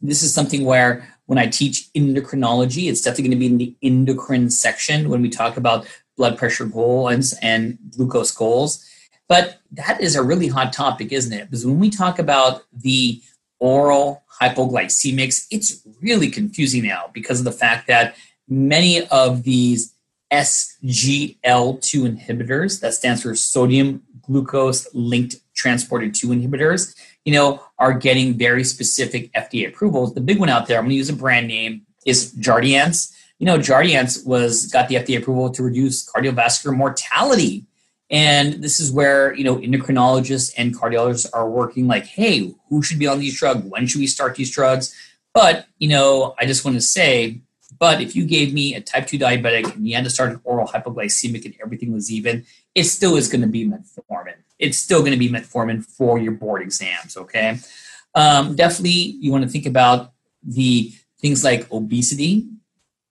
this 0.00 0.22
is 0.22 0.32
something 0.32 0.64
where 0.64 1.08
when 1.26 1.38
I 1.38 1.46
teach 1.46 1.88
endocrinology, 1.94 2.90
it's 2.90 3.02
definitely 3.02 3.28
going 3.28 3.38
to 3.38 3.38
be 3.38 3.46
in 3.46 3.58
the 3.58 3.76
endocrine 3.82 4.50
section 4.50 5.08
when 5.08 5.22
we 5.22 5.28
talk 5.28 5.56
about 5.56 5.86
blood 6.16 6.38
pressure 6.38 6.66
goals 6.66 7.34
and 7.42 7.78
glucose 7.96 8.30
goals. 8.30 8.84
But 9.28 9.58
that 9.72 10.00
is 10.00 10.16
a 10.16 10.22
really 10.22 10.48
hot 10.48 10.72
topic, 10.72 11.12
isn't 11.12 11.32
it? 11.32 11.44
Because 11.50 11.64
when 11.64 11.78
we 11.78 11.90
talk 11.90 12.18
about 12.18 12.62
the 12.72 13.22
oral 13.60 14.24
hypoglycemics, 14.40 15.46
it's 15.50 15.86
really 16.00 16.30
confusing 16.30 16.82
now 16.82 17.10
because 17.12 17.38
of 17.38 17.44
the 17.44 17.52
fact 17.52 17.86
that 17.86 18.16
many 18.48 19.06
of 19.08 19.44
these 19.44 19.94
SGLT2 20.32 21.42
inhibitors, 21.44 22.80
that 22.80 22.94
stands 22.94 23.22
for 23.22 23.34
sodium 23.34 24.02
glucose 24.22 24.92
linked 24.94 25.36
transporter 25.54 26.08
2 26.10 26.28
inhibitors, 26.28 26.94
you 27.24 27.32
know, 27.32 27.62
are 27.78 27.92
getting 27.92 28.34
very 28.34 28.64
specific 28.64 29.32
FDA 29.32 29.68
approvals. 29.68 30.14
The 30.14 30.20
big 30.20 30.38
one 30.38 30.48
out 30.48 30.66
there, 30.66 30.78
I'm 30.78 30.84
going 30.84 30.90
to 30.90 30.96
use 30.96 31.10
a 31.10 31.14
brand 31.14 31.48
name, 31.48 31.82
is 32.06 32.32
Jardiance 32.34 33.12
you 33.40 33.46
know, 33.46 33.58
Jardiance 33.58 34.24
was 34.24 34.66
got 34.66 34.88
the 34.88 34.96
FDA 34.96 35.18
approval 35.18 35.50
to 35.50 35.62
reduce 35.62 36.08
cardiovascular 36.08 36.76
mortality. 36.76 37.64
And 38.10 38.62
this 38.62 38.78
is 38.78 38.92
where, 38.92 39.32
you 39.34 39.44
know, 39.44 39.56
endocrinologists 39.56 40.52
and 40.58 40.76
cardiologists 40.76 41.26
are 41.32 41.48
working 41.48 41.88
like, 41.88 42.04
hey, 42.04 42.54
who 42.68 42.82
should 42.82 42.98
be 42.98 43.06
on 43.06 43.18
these 43.18 43.38
drugs? 43.38 43.64
When 43.64 43.86
should 43.86 44.00
we 44.00 44.06
start 44.06 44.34
these 44.34 44.50
drugs? 44.50 44.94
But, 45.32 45.66
you 45.78 45.88
know, 45.88 46.34
I 46.38 46.44
just 46.44 46.66
want 46.66 46.76
to 46.76 46.82
say, 46.82 47.40
but 47.78 48.02
if 48.02 48.14
you 48.14 48.26
gave 48.26 48.52
me 48.52 48.74
a 48.74 48.80
type 48.80 49.06
2 49.06 49.18
diabetic 49.18 49.74
and 49.74 49.88
you 49.88 49.94
had 49.94 50.04
to 50.04 50.10
start 50.10 50.32
an 50.32 50.40
oral 50.44 50.68
hypoglycemic 50.68 51.46
and 51.46 51.54
everything 51.62 51.92
was 51.92 52.12
even, 52.12 52.44
it 52.74 52.84
still 52.84 53.16
is 53.16 53.28
going 53.28 53.40
to 53.40 53.46
be 53.46 53.66
metformin. 53.66 54.34
It's 54.58 54.76
still 54.76 55.00
going 55.00 55.12
to 55.12 55.18
be 55.18 55.30
metformin 55.30 55.82
for 55.82 56.18
your 56.18 56.32
board 56.32 56.60
exams, 56.60 57.16
okay? 57.16 57.58
Um, 58.14 58.54
definitely, 58.54 59.16
you 59.20 59.32
want 59.32 59.44
to 59.44 59.50
think 59.50 59.64
about 59.64 60.12
the 60.42 60.92
things 61.20 61.42
like 61.42 61.72
obesity 61.72 62.46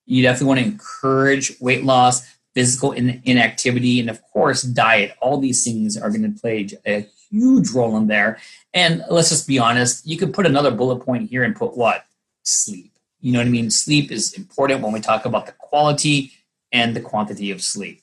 you 0.09 0.23
definitely 0.23 0.47
want 0.47 0.59
to 0.59 0.65
encourage 0.65 1.59
weight 1.61 1.83
loss, 1.83 2.27
physical 2.55 2.93
in- 2.93 3.21
inactivity, 3.25 3.99
and 3.99 4.09
of 4.09 4.21
course, 4.23 4.63
diet. 4.63 5.15
All 5.21 5.39
these 5.39 5.63
things 5.63 5.97
are 5.97 6.09
going 6.09 6.33
to 6.33 6.41
play 6.41 6.67
a 6.85 7.07
huge 7.29 7.69
role 7.69 7.95
in 7.95 8.07
there. 8.07 8.39
And 8.73 9.03
let's 9.11 9.29
just 9.29 9.47
be 9.47 9.59
honest, 9.59 10.07
you 10.07 10.17
could 10.17 10.33
put 10.33 10.47
another 10.47 10.71
bullet 10.71 11.05
point 11.05 11.29
here 11.29 11.43
and 11.43 11.55
put 11.55 11.77
what? 11.77 12.05
Sleep. 12.41 12.91
You 13.21 13.33
know 13.33 13.39
what 13.39 13.47
I 13.47 13.51
mean? 13.51 13.69
Sleep 13.69 14.11
is 14.11 14.33
important 14.33 14.81
when 14.81 14.93
we 14.93 14.99
talk 14.99 15.25
about 15.25 15.45
the 15.45 15.51
quality 15.51 16.31
and 16.71 16.95
the 16.95 17.01
quantity 17.01 17.51
of 17.51 17.61
sleep. 17.61 18.01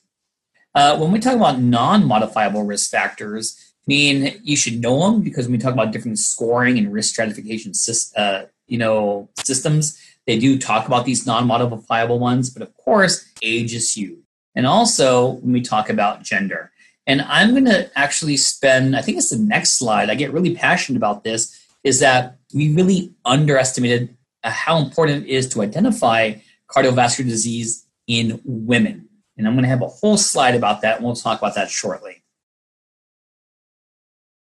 Uh, 0.73 0.97
when 0.97 1.11
we 1.11 1.19
talk 1.19 1.35
about 1.35 1.59
non 1.59 2.05
modifiable 2.05 2.63
risk 2.63 2.89
factors, 2.89 3.73
I 3.81 3.87
mean, 3.87 4.39
you 4.43 4.55
should 4.55 4.79
know 4.79 5.11
them 5.11 5.21
because 5.21 5.47
when 5.47 5.53
we 5.53 5.57
talk 5.57 5.73
about 5.73 5.91
different 5.91 6.19
scoring 6.19 6.77
and 6.77 6.93
risk 6.93 7.13
stratification 7.13 7.73
uh, 8.15 8.43
you 8.67 8.77
know, 8.77 9.29
systems, 9.43 9.99
they 10.27 10.37
do 10.37 10.59
talk 10.59 10.85
about 10.85 11.05
these 11.05 11.25
non-modifiable 11.25 12.19
ones, 12.19 12.49
but 12.49 12.61
of 12.61 12.75
course, 12.77 13.31
age 13.41 13.73
is 13.73 13.93
huge. 13.93 14.19
And 14.55 14.67
also, 14.67 15.31
when 15.31 15.53
we 15.53 15.61
talk 15.61 15.89
about 15.89 16.23
gender, 16.23 16.71
and 17.05 17.21
I'm 17.21 17.51
going 17.51 17.65
to 17.65 17.89
actually 17.97 18.35
spend, 18.37 18.95
I 18.95 19.01
think 19.01 19.17
it's 19.17 19.29
the 19.29 19.37
next 19.37 19.73
slide. 19.73 20.09
I 20.09 20.15
get 20.15 20.33
really 20.33 20.53
passionate 20.53 20.97
about 20.97 21.23
this, 21.23 21.57
is 21.83 22.01
that 22.01 22.37
we 22.53 22.73
really 22.73 23.13
underestimated 23.23 24.17
uh, 24.43 24.51
how 24.51 24.77
important 24.79 25.25
it 25.25 25.29
is 25.29 25.47
to 25.49 25.61
identify 25.61 26.33
cardiovascular 26.69 27.25
disease 27.25 27.85
in 28.07 28.41
women. 28.43 29.07
And 29.37 29.47
I'm 29.47 29.53
going 29.53 29.63
to 29.63 29.69
have 29.69 29.81
a 29.81 29.87
whole 29.87 30.17
slide 30.17 30.55
about 30.55 30.81
that, 30.81 30.97
and 30.97 31.05
we'll 31.05 31.15
talk 31.15 31.39
about 31.39 31.55
that 31.55 31.69
shortly. 31.69 32.23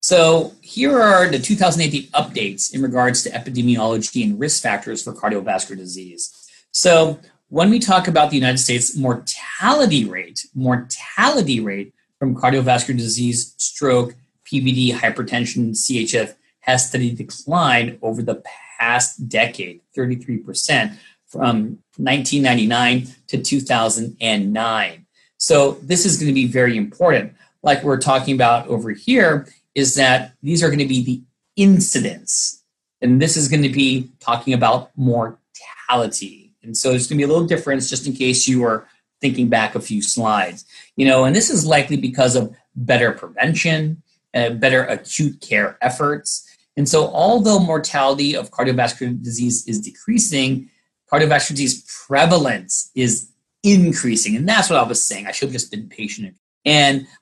So 0.09 0.55
here 0.63 0.99
are 1.03 1.29
the 1.29 1.39
2018 1.39 2.11
updates 2.13 2.73
in 2.73 2.81
regards 2.81 3.23
to 3.25 3.31
epidemiology 3.31 4.25
and 4.25 4.41
risk 4.41 4.63
factors 4.63 5.03
for 5.03 5.13
cardiovascular 5.13 5.77
disease. 5.77 6.49
So 6.71 7.21
when 7.51 7.69
we 7.69 7.79
talk 7.79 8.09
about 8.09 8.31
the 8.31 8.37
United 8.37 8.57
States 8.57 8.97
mortality 8.97 10.07
rate, 10.07 10.47
mortality 10.55 11.61
rate 11.61 11.93
from 12.19 12.35
cardiovascular 12.35 12.97
disease, 12.97 13.53
stroke, 13.59 14.15
PVD, 14.51 14.95
hypertension, 14.95 15.73
CHF 15.73 16.37
has 16.61 16.89
steadily 16.89 17.13
declined 17.13 17.99
over 18.01 18.23
the 18.23 18.43
past 18.79 19.29
decade, 19.29 19.83
33% 19.95 20.97
from 21.27 21.81
1999 21.99 23.09
to 23.27 23.43
2009. 23.43 25.07
So 25.37 25.73
this 25.83 26.07
is 26.07 26.17
going 26.17 26.29
to 26.29 26.33
be 26.33 26.47
very 26.47 26.79
important. 26.79 27.35
Like 27.63 27.83
we're 27.83 28.01
talking 28.01 28.35
about 28.35 28.69
over 28.69 28.93
here, 28.93 29.49
is 29.79 29.95
that 29.95 30.33
these 30.43 30.61
are 30.61 30.67
going 30.67 30.81
to 30.81 30.87
be 30.89 31.05
the 31.05 31.23
incidents. 31.55 32.65
And 33.01 33.23
this 33.23 33.37
is 33.37 33.47
going 33.47 33.63
to 33.63 33.69
be 33.69 34.11
talking 34.19 34.53
about 34.53 34.91
mortality. 34.97 36.53
And 36.65 36.77
so 36.77 36.91
there's 36.91 37.07
going 37.07 37.19
to 37.19 37.25
be 37.25 37.31
a 37.31 37.33
little 37.33 37.47
difference 37.47 37.89
just 37.89 38.05
in 38.05 38.13
case 38.13 38.49
you 38.49 38.65
are 38.65 38.89
thinking 39.21 39.49
back 39.49 39.77
a 39.77 39.81
few 39.81 40.03
slides. 40.03 40.65
You 40.97 41.07
know, 41.07 41.25
and 41.25 41.35
this 41.35 41.49
is 41.49 41.65
likely 41.65 41.97
because 41.97 42.35
of 42.35 42.57
better 42.75 43.13
prevention, 43.13 44.03
uh, 44.35 44.51
better 44.51 44.83
acute 44.83 45.41
care 45.41 45.79
efforts. 45.81 46.45
And 46.77 46.89
so 46.89 47.07
although 47.13 47.61
mortality 47.61 48.35
of 48.35 48.51
cardiovascular 48.51 49.23
disease 49.23 49.65
is 49.69 49.81
decreasing, 49.81 50.71
cardiovascular 51.13 51.51
disease 51.51 52.05
prevalence 52.09 52.91
is 52.97 53.31
increasing. 53.63 54.35
And 54.35 54.49
that's 54.49 54.71
what 54.71 54.81
I 54.81 54.83
was 54.83 55.05
saying. 55.05 55.29
I 55.29 55.31
should 55.31 55.51
have 55.51 55.53
just 55.53 55.71
been 55.71 55.89
patient 55.89 56.27
and 56.27 56.37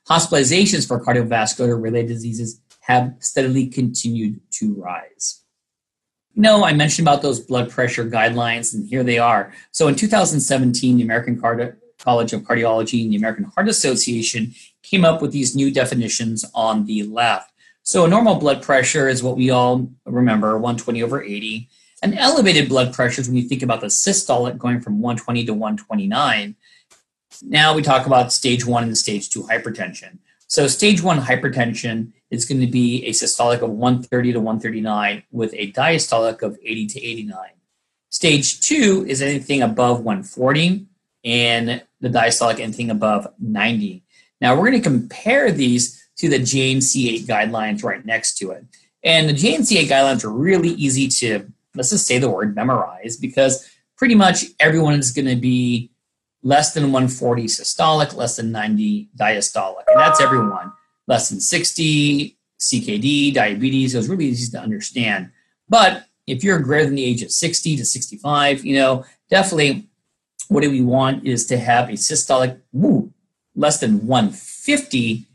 hospitalizations 0.09 0.87
for 0.87 1.03
cardiovascular 1.03 1.81
related 1.81 2.09
diseases 2.09 2.61
have 2.81 3.15
steadily 3.19 3.67
continued 3.67 4.39
to 4.51 4.73
rise. 4.75 5.43
You 6.33 6.41
know, 6.43 6.63
I 6.63 6.73
mentioned 6.73 7.07
about 7.07 7.21
those 7.21 7.39
blood 7.39 7.69
pressure 7.69 8.05
guidelines, 8.05 8.73
and 8.73 8.87
here 8.87 9.03
they 9.03 9.17
are. 9.17 9.53
So 9.71 9.87
in 9.87 9.95
2017, 9.95 10.97
the 10.97 11.03
American 11.03 11.39
College 11.39 12.33
of 12.33 12.41
Cardiology 12.43 13.03
and 13.03 13.11
the 13.11 13.17
American 13.17 13.45
Heart 13.45 13.69
Association 13.69 14.53
came 14.83 15.03
up 15.03 15.21
with 15.21 15.31
these 15.31 15.55
new 15.55 15.71
definitions 15.71 16.45
on 16.53 16.85
the 16.85 17.03
left. 17.03 17.51
So, 17.83 18.03
a 18.03 18.07
normal 18.07 18.35
blood 18.35 18.61
pressure 18.61 19.07
is 19.07 19.23
what 19.23 19.37
we 19.37 19.49
all 19.49 19.89
remember 20.05 20.57
120 20.57 21.03
over 21.03 21.23
80. 21.23 21.69
An 22.03 22.13
elevated 22.13 22.69
blood 22.69 22.93
pressure 22.93 23.21
is 23.21 23.27
when 23.27 23.37
you 23.37 23.47
think 23.47 23.63
about 23.63 23.81
the 23.81 23.87
systolic 23.87 24.57
going 24.57 24.81
from 24.81 25.01
120 25.01 25.45
to 25.45 25.53
129. 25.53 26.55
Now 27.43 27.73
we 27.73 27.81
talk 27.81 28.05
about 28.05 28.33
stage 28.33 28.65
one 28.65 28.83
and 28.83 28.97
stage 28.97 29.29
two 29.29 29.43
hypertension. 29.43 30.19
So, 30.47 30.67
stage 30.67 31.01
one 31.01 31.19
hypertension 31.19 32.13
is 32.31 32.45
going 32.45 32.61
to 32.61 32.67
be 32.67 33.05
a 33.05 33.11
systolic 33.11 33.61
of 33.61 33.69
130 33.69 34.33
to 34.33 34.39
139 34.39 35.23
with 35.31 35.53
a 35.53 35.71
diastolic 35.73 36.41
of 36.41 36.57
80 36.63 36.87
to 36.87 37.03
89. 37.03 37.37
Stage 38.09 38.61
two 38.61 39.05
is 39.07 39.21
anything 39.21 39.61
above 39.61 40.01
140 40.01 40.85
and 41.25 41.83
the 41.99 42.09
diastolic 42.09 42.59
anything 42.59 42.89
above 42.89 43.27
90. 43.39 44.03
Now 44.39 44.55
we're 44.55 44.69
going 44.69 44.81
to 44.81 44.89
compare 44.89 45.51
these 45.51 46.09
to 46.17 46.29
the 46.29 46.39
JNC8 46.39 47.25
guidelines 47.25 47.83
right 47.83 48.05
next 48.05 48.37
to 48.39 48.51
it. 48.51 48.65
And 49.03 49.29
the 49.29 49.33
JNC8 49.33 49.87
guidelines 49.87 50.23
are 50.23 50.31
really 50.31 50.69
easy 50.69 51.07
to, 51.07 51.51
let's 51.75 51.91
just 51.91 52.07
say 52.07 52.17
the 52.17 52.29
word 52.29 52.55
memorize, 52.55 53.17
because 53.17 53.69
pretty 53.97 54.15
much 54.15 54.45
everyone 54.59 54.93
is 54.93 55.11
going 55.11 55.27
to 55.27 55.35
be 55.35 55.91
less 56.47 56.73
than 56.73 56.83
140 56.93 57.43
systolic, 57.43 58.15
less 58.15 58.37
than 58.37 58.53
90 58.53 59.09
diastolic. 59.17 59.83
And 59.89 59.99
that's 59.99 60.21
everyone. 60.21 60.71
Less 61.05 61.27
than 61.27 61.41
60, 61.41 62.37
CKD, 62.57 63.33
diabetes. 63.33 63.91
So 63.91 63.99
it's 63.99 64.07
really 64.07 64.27
easy 64.27 64.49
to 64.51 64.59
understand. 64.59 65.31
But 65.67 66.05
if 66.25 66.45
you're 66.45 66.59
greater 66.59 66.85
than 66.85 66.95
the 66.95 67.03
age 67.03 67.21
of 67.21 67.31
60 67.31 67.75
to 67.75 67.83
65, 67.83 68.63
you 68.63 68.77
know, 68.77 69.03
definitely 69.29 69.89
what 70.47 70.63
do 70.63 70.71
we 70.71 70.81
want 70.81 71.25
is 71.25 71.45
to 71.47 71.57
have 71.57 71.89
a 71.89 71.93
systolic 71.93 72.61
woo, 72.71 73.11
less 73.53 73.81
than 73.81 74.07
150 74.07 75.25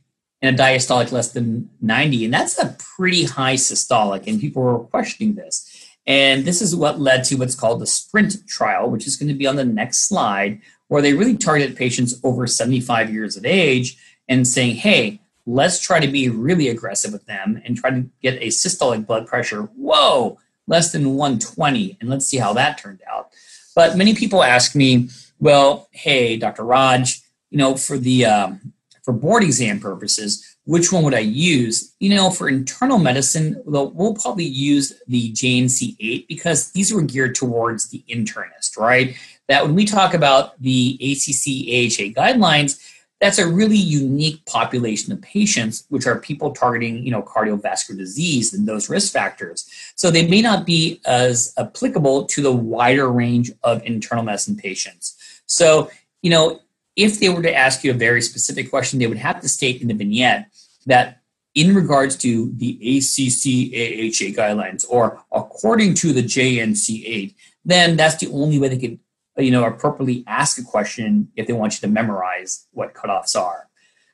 and 0.40 0.58
a 0.58 0.62
diastolic 0.62 1.12
less 1.12 1.30
than 1.32 1.68
90. 1.82 2.24
And 2.24 2.32
that's 2.32 2.58
a 2.58 2.74
pretty 2.96 3.24
high 3.24 3.56
systolic. 3.56 4.26
And 4.26 4.40
people 4.40 4.62
were 4.62 4.78
questioning 4.78 5.34
this. 5.34 5.90
And 6.06 6.44
this 6.44 6.60
is 6.60 6.74
what 6.74 7.00
led 7.00 7.24
to 7.24 7.36
what's 7.36 7.54
called 7.54 7.80
the 7.80 7.86
SPRINT 7.86 8.46
trial, 8.48 8.90
which 8.90 9.06
is 9.06 9.16
going 9.16 9.28
to 9.28 9.34
be 9.34 9.46
on 9.46 9.56
the 9.56 9.64
next 9.64 10.08
slide, 10.08 10.60
where 10.92 11.00
they 11.00 11.14
really 11.14 11.38
targeted 11.38 11.74
patients 11.74 12.20
over 12.22 12.46
75 12.46 13.10
years 13.10 13.34
of 13.38 13.46
age 13.46 13.96
and 14.28 14.46
saying, 14.46 14.76
hey, 14.76 15.18
let's 15.46 15.80
try 15.80 15.98
to 15.98 16.06
be 16.06 16.28
really 16.28 16.68
aggressive 16.68 17.14
with 17.14 17.24
them 17.24 17.62
and 17.64 17.78
try 17.78 17.88
to 17.88 18.04
get 18.20 18.34
a 18.42 18.48
systolic 18.48 19.06
blood 19.06 19.26
pressure, 19.26 19.62
whoa, 19.74 20.38
less 20.66 20.92
than 20.92 21.14
120. 21.14 21.96
And 21.98 22.10
let's 22.10 22.26
see 22.26 22.36
how 22.36 22.52
that 22.52 22.76
turned 22.76 23.00
out. 23.10 23.30
But 23.74 23.96
many 23.96 24.14
people 24.14 24.42
ask 24.42 24.74
me, 24.74 25.08
well, 25.38 25.88
hey, 25.92 26.36
Dr. 26.36 26.62
Raj, 26.62 27.22
you 27.48 27.56
know, 27.56 27.74
for 27.74 27.96
the 27.96 28.26
um, 28.26 28.74
for 29.02 29.14
board 29.14 29.44
exam 29.44 29.80
purposes, 29.80 30.56
which 30.64 30.92
one 30.92 31.04
would 31.04 31.14
I 31.14 31.20
use? 31.20 31.94
You 32.00 32.14
know, 32.14 32.28
for 32.28 32.50
internal 32.50 32.98
medicine, 32.98 33.62
we'll, 33.64 33.90
we'll 33.92 34.14
probably 34.14 34.44
use 34.44 34.92
the 35.08 35.32
JNC 35.32 35.96
8 35.98 36.28
because 36.28 36.70
these 36.72 36.92
were 36.92 37.00
geared 37.00 37.34
towards 37.34 37.88
the 37.88 38.04
internist, 38.10 38.76
right? 38.76 39.16
That 39.52 39.66
when 39.66 39.74
we 39.74 39.84
talk 39.84 40.14
about 40.14 40.58
the 40.62 40.94
ACC 40.94 41.68
AHA 41.68 42.16
guidelines, 42.18 42.82
that's 43.20 43.38
a 43.38 43.46
really 43.46 43.76
unique 43.76 44.42
population 44.46 45.12
of 45.12 45.20
patients, 45.20 45.84
which 45.90 46.06
are 46.06 46.18
people 46.18 46.52
targeting, 46.52 47.04
you 47.04 47.10
know, 47.10 47.20
cardiovascular 47.20 47.98
disease 47.98 48.54
and 48.54 48.66
those 48.66 48.88
risk 48.88 49.12
factors. 49.12 49.68
So 49.94 50.10
they 50.10 50.26
may 50.26 50.40
not 50.40 50.64
be 50.64 51.02
as 51.04 51.52
applicable 51.58 52.24
to 52.24 52.40
the 52.40 52.50
wider 52.50 53.12
range 53.12 53.52
of 53.62 53.84
internal 53.84 54.24
medicine 54.24 54.56
patients. 54.56 55.42
So, 55.44 55.90
you 56.22 56.30
know, 56.30 56.62
if 56.96 57.20
they 57.20 57.28
were 57.28 57.42
to 57.42 57.54
ask 57.54 57.84
you 57.84 57.90
a 57.90 57.94
very 57.94 58.22
specific 58.22 58.70
question, 58.70 58.98
they 58.98 59.06
would 59.06 59.18
have 59.18 59.42
to 59.42 59.48
state 59.50 59.82
in 59.82 59.88
the 59.88 59.94
vignette 59.94 60.46
that 60.86 61.20
in 61.54 61.74
regards 61.74 62.16
to 62.16 62.50
the 62.56 62.70
ACC-AHA 62.70 64.32
guidelines 64.34 64.86
or 64.88 65.22
according 65.30 65.92
to 65.96 66.14
the 66.14 66.22
JNC8, 66.22 67.34
then 67.66 67.98
that's 67.98 68.16
the 68.16 68.32
only 68.32 68.58
way 68.58 68.68
they 68.68 68.78
could 68.78 68.98
you 69.36 69.50
know, 69.50 69.64
appropriately 69.64 70.24
ask 70.26 70.58
a 70.58 70.62
question 70.62 71.28
if 71.36 71.46
they 71.46 71.52
want 71.52 71.74
you 71.74 71.80
to 71.80 71.92
memorize 71.92 72.66
what 72.72 72.94
cutoffs 72.94 73.36
are. 73.36 73.68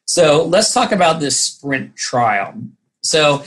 So 0.05 0.45
let's 0.45 0.73
talk 0.73 0.93
about 0.93 1.21
this 1.21 1.39
sprint 1.39 1.97
trial. 1.97 2.55
So 3.03 3.43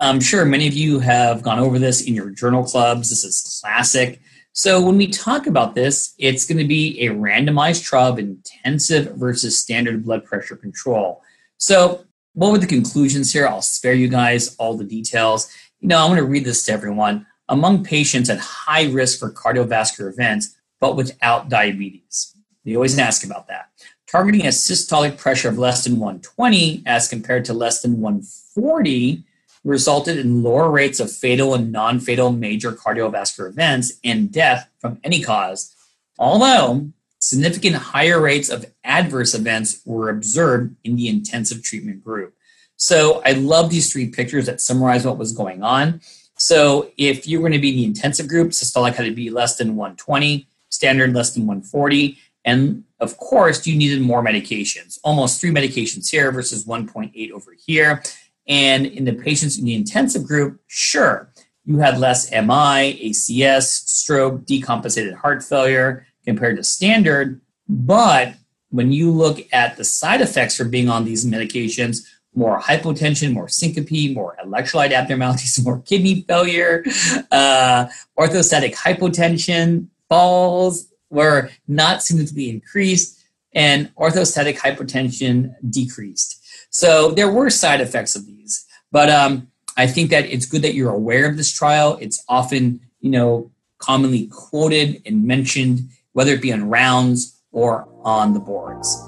I'm 0.00 0.20
sure 0.20 0.44
many 0.44 0.66
of 0.66 0.74
you 0.74 0.98
have 1.00 1.42
gone 1.42 1.58
over 1.58 1.78
this 1.78 2.02
in 2.02 2.14
your 2.14 2.30
journal 2.30 2.64
clubs. 2.64 3.10
This 3.10 3.24
is 3.24 3.60
classic. 3.62 4.20
So 4.52 4.80
when 4.84 4.96
we 4.96 5.06
talk 5.06 5.46
about 5.46 5.74
this, 5.74 6.14
it's 6.18 6.46
going 6.46 6.58
to 6.58 6.66
be 6.66 7.06
a 7.06 7.10
randomized 7.10 7.84
trial 7.84 8.12
of 8.12 8.18
intensive 8.18 9.14
versus 9.16 9.58
standard 9.58 10.04
blood 10.04 10.24
pressure 10.24 10.56
control. 10.56 11.22
So 11.58 12.04
what 12.32 12.50
were 12.50 12.58
the 12.58 12.66
conclusions 12.66 13.32
here? 13.32 13.46
I'll 13.46 13.62
spare 13.62 13.94
you 13.94 14.08
guys 14.08 14.56
all 14.56 14.76
the 14.76 14.84
details. 14.84 15.52
You 15.80 15.88
know, 15.88 15.98
I'm 15.98 16.08
going 16.08 16.18
to 16.18 16.24
read 16.24 16.44
this 16.44 16.64
to 16.64 16.72
everyone. 16.72 17.26
Among 17.48 17.84
patients 17.84 18.30
at 18.30 18.38
high 18.38 18.84
risk 18.84 19.18
for 19.18 19.32
cardiovascular 19.32 20.12
events, 20.12 20.56
but 20.80 20.96
without 20.96 21.48
diabetes. 21.48 22.34
They 22.64 22.74
always 22.74 22.98
ask 22.98 23.24
about 23.24 23.48
that. 23.48 23.68
Targeting 24.10 24.42
a 24.42 24.48
systolic 24.48 25.18
pressure 25.18 25.48
of 25.48 25.58
less 25.58 25.84
than 25.84 25.98
120 25.98 26.82
as 26.86 27.06
compared 27.06 27.44
to 27.44 27.54
less 27.54 27.80
than 27.82 28.00
140 28.00 29.24
resulted 29.62 30.18
in 30.18 30.42
lower 30.42 30.70
rates 30.70 31.00
of 31.00 31.12
fatal 31.12 31.54
and 31.54 31.70
non 31.70 32.00
fatal 32.00 32.32
major 32.32 32.72
cardiovascular 32.72 33.48
events 33.48 33.92
and 34.02 34.32
death 34.32 34.68
from 34.78 34.98
any 35.04 35.22
cause, 35.22 35.74
although 36.18 36.90
significant 37.20 37.76
higher 37.76 38.20
rates 38.20 38.48
of 38.48 38.64
adverse 38.82 39.34
events 39.34 39.82
were 39.84 40.08
observed 40.08 40.74
in 40.84 40.96
the 40.96 41.08
intensive 41.08 41.62
treatment 41.62 42.02
group. 42.02 42.34
So 42.76 43.20
I 43.26 43.32
love 43.32 43.70
these 43.70 43.92
three 43.92 44.08
pictures 44.08 44.46
that 44.46 44.60
summarize 44.60 45.04
what 45.04 45.18
was 45.18 45.32
going 45.32 45.62
on. 45.62 46.00
So 46.38 46.90
if 46.96 47.28
you 47.28 47.38
were 47.38 47.42
going 47.42 47.52
to 47.52 47.58
be 47.58 47.70
in 47.70 47.76
the 47.76 47.84
intensive 47.84 48.26
group, 48.26 48.50
systolic 48.50 48.94
had 48.94 49.04
to 49.04 49.14
be 49.14 49.28
less 49.28 49.56
than 49.56 49.76
120 49.76 50.48
standard 50.70 51.12
less 51.12 51.34
than 51.34 51.46
140. 51.46 52.16
And 52.44 52.84
of 53.00 53.16
course, 53.18 53.66
you 53.66 53.76
needed 53.76 54.00
more 54.00 54.22
medications, 54.24 54.98
almost 55.04 55.40
three 55.40 55.50
medications 55.50 56.10
here 56.10 56.32
versus 56.32 56.64
1.8 56.64 57.30
over 57.32 57.52
here. 57.52 58.02
And 58.48 58.86
in 58.86 59.04
the 59.04 59.12
patients 59.12 59.58
in 59.58 59.64
the 59.64 59.74
intensive 59.74 60.24
group, 60.24 60.60
sure, 60.66 61.30
you 61.64 61.78
had 61.78 61.98
less 61.98 62.30
MI, 62.30 62.98
ACS, 63.10 63.64
stroke, 63.86 64.42
decompensated 64.44 65.14
heart 65.14 65.42
failure 65.42 66.06
compared 66.24 66.56
to 66.56 66.64
standard. 66.64 67.40
But 67.68 68.34
when 68.70 68.92
you 68.92 69.10
look 69.10 69.40
at 69.52 69.76
the 69.76 69.84
side 69.84 70.20
effects 70.20 70.56
for 70.56 70.64
being 70.64 70.88
on 70.88 71.04
these 71.04 71.24
medications, 71.24 72.06
more 72.34 72.60
hypotension, 72.60 73.32
more 73.32 73.48
syncope, 73.48 74.14
more 74.14 74.36
electrolyte 74.44 74.92
abnormalities, 74.92 75.60
more 75.64 75.80
kidney 75.82 76.22
failure, 76.22 76.84
uh, 77.30 77.86
orthostatic 78.18 78.74
hypotension, 78.74 79.88
falls 80.10 80.92
were 81.08 81.50
not 81.66 82.02
significantly 82.02 82.50
increased 82.50 83.18
and 83.54 83.94
orthostatic 83.94 84.58
hypotension 84.58 85.54
decreased. 85.70 86.36
So 86.70 87.12
there 87.12 87.30
were 87.30 87.48
side 87.48 87.80
effects 87.80 88.14
of 88.14 88.26
these, 88.26 88.66
but 88.92 89.08
um, 89.08 89.48
I 89.76 89.86
think 89.86 90.10
that 90.10 90.26
it's 90.26 90.46
good 90.46 90.62
that 90.62 90.74
you're 90.74 90.92
aware 90.92 91.26
of 91.28 91.36
this 91.36 91.50
trial. 91.50 91.96
It's 92.00 92.22
often, 92.28 92.80
you 93.00 93.10
know, 93.10 93.50
commonly 93.78 94.26
quoted 94.26 95.02
and 95.06 95.24
mentioned, 95.24 95.80
whether 96.12 96.32
it 96.32 96.42
be 96.42 96.52
on 96.52 96.68
rounds 96.68 97.40
or 97.50 97.88
on 98.04 98.34
the 98.34 98.40
boards. 98.40 99.06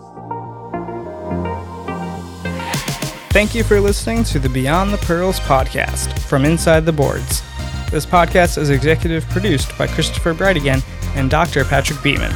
Thank 3.33 3.55
you 3.55 3.65
for 3.65 3.81
listening 3.81 4.25
to 4.25 4.38
the 4.38 4.49
Beyond 4.49 4.93
the 4.93 4.99
Pearls 4.99 5.41
podcast 5.41 6.19
from 6.21 6.45
Inside 6.45 6.85
the 6.85 6.93
Boards. 6.93 7.43
This 7.92 8.07
podcast 8.07 8.57
is 8.57 8.70
executive 8.70 9.28
produced 9.28 9.76
by 9.76 9.87
Christopher 9.87 10.33
Breitigan 10.33 10.83
and 11.14 11.28
Dr. 11.28 11.62
Patrick 11.62 12.02
Beeman. 12.02 12.33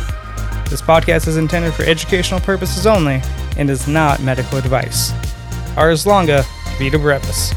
This 0.68 0.82
podcast 0.82 1.28
is 1.28 1.38
intended 1.38 1.72
for 1.72 1.82
educational 1.84 2.40
purposes 2.40 2.86
only 2.86 3.22
and 3.56 3.70
is 3.70 3.88
not 3.88 4.20
medical 4.20 4.58
advice. 4.58 5.12
Ars 5.78 6.06
longa, 6.06 6.44
vita 6.78 6.98
brevis. 6.98 7.54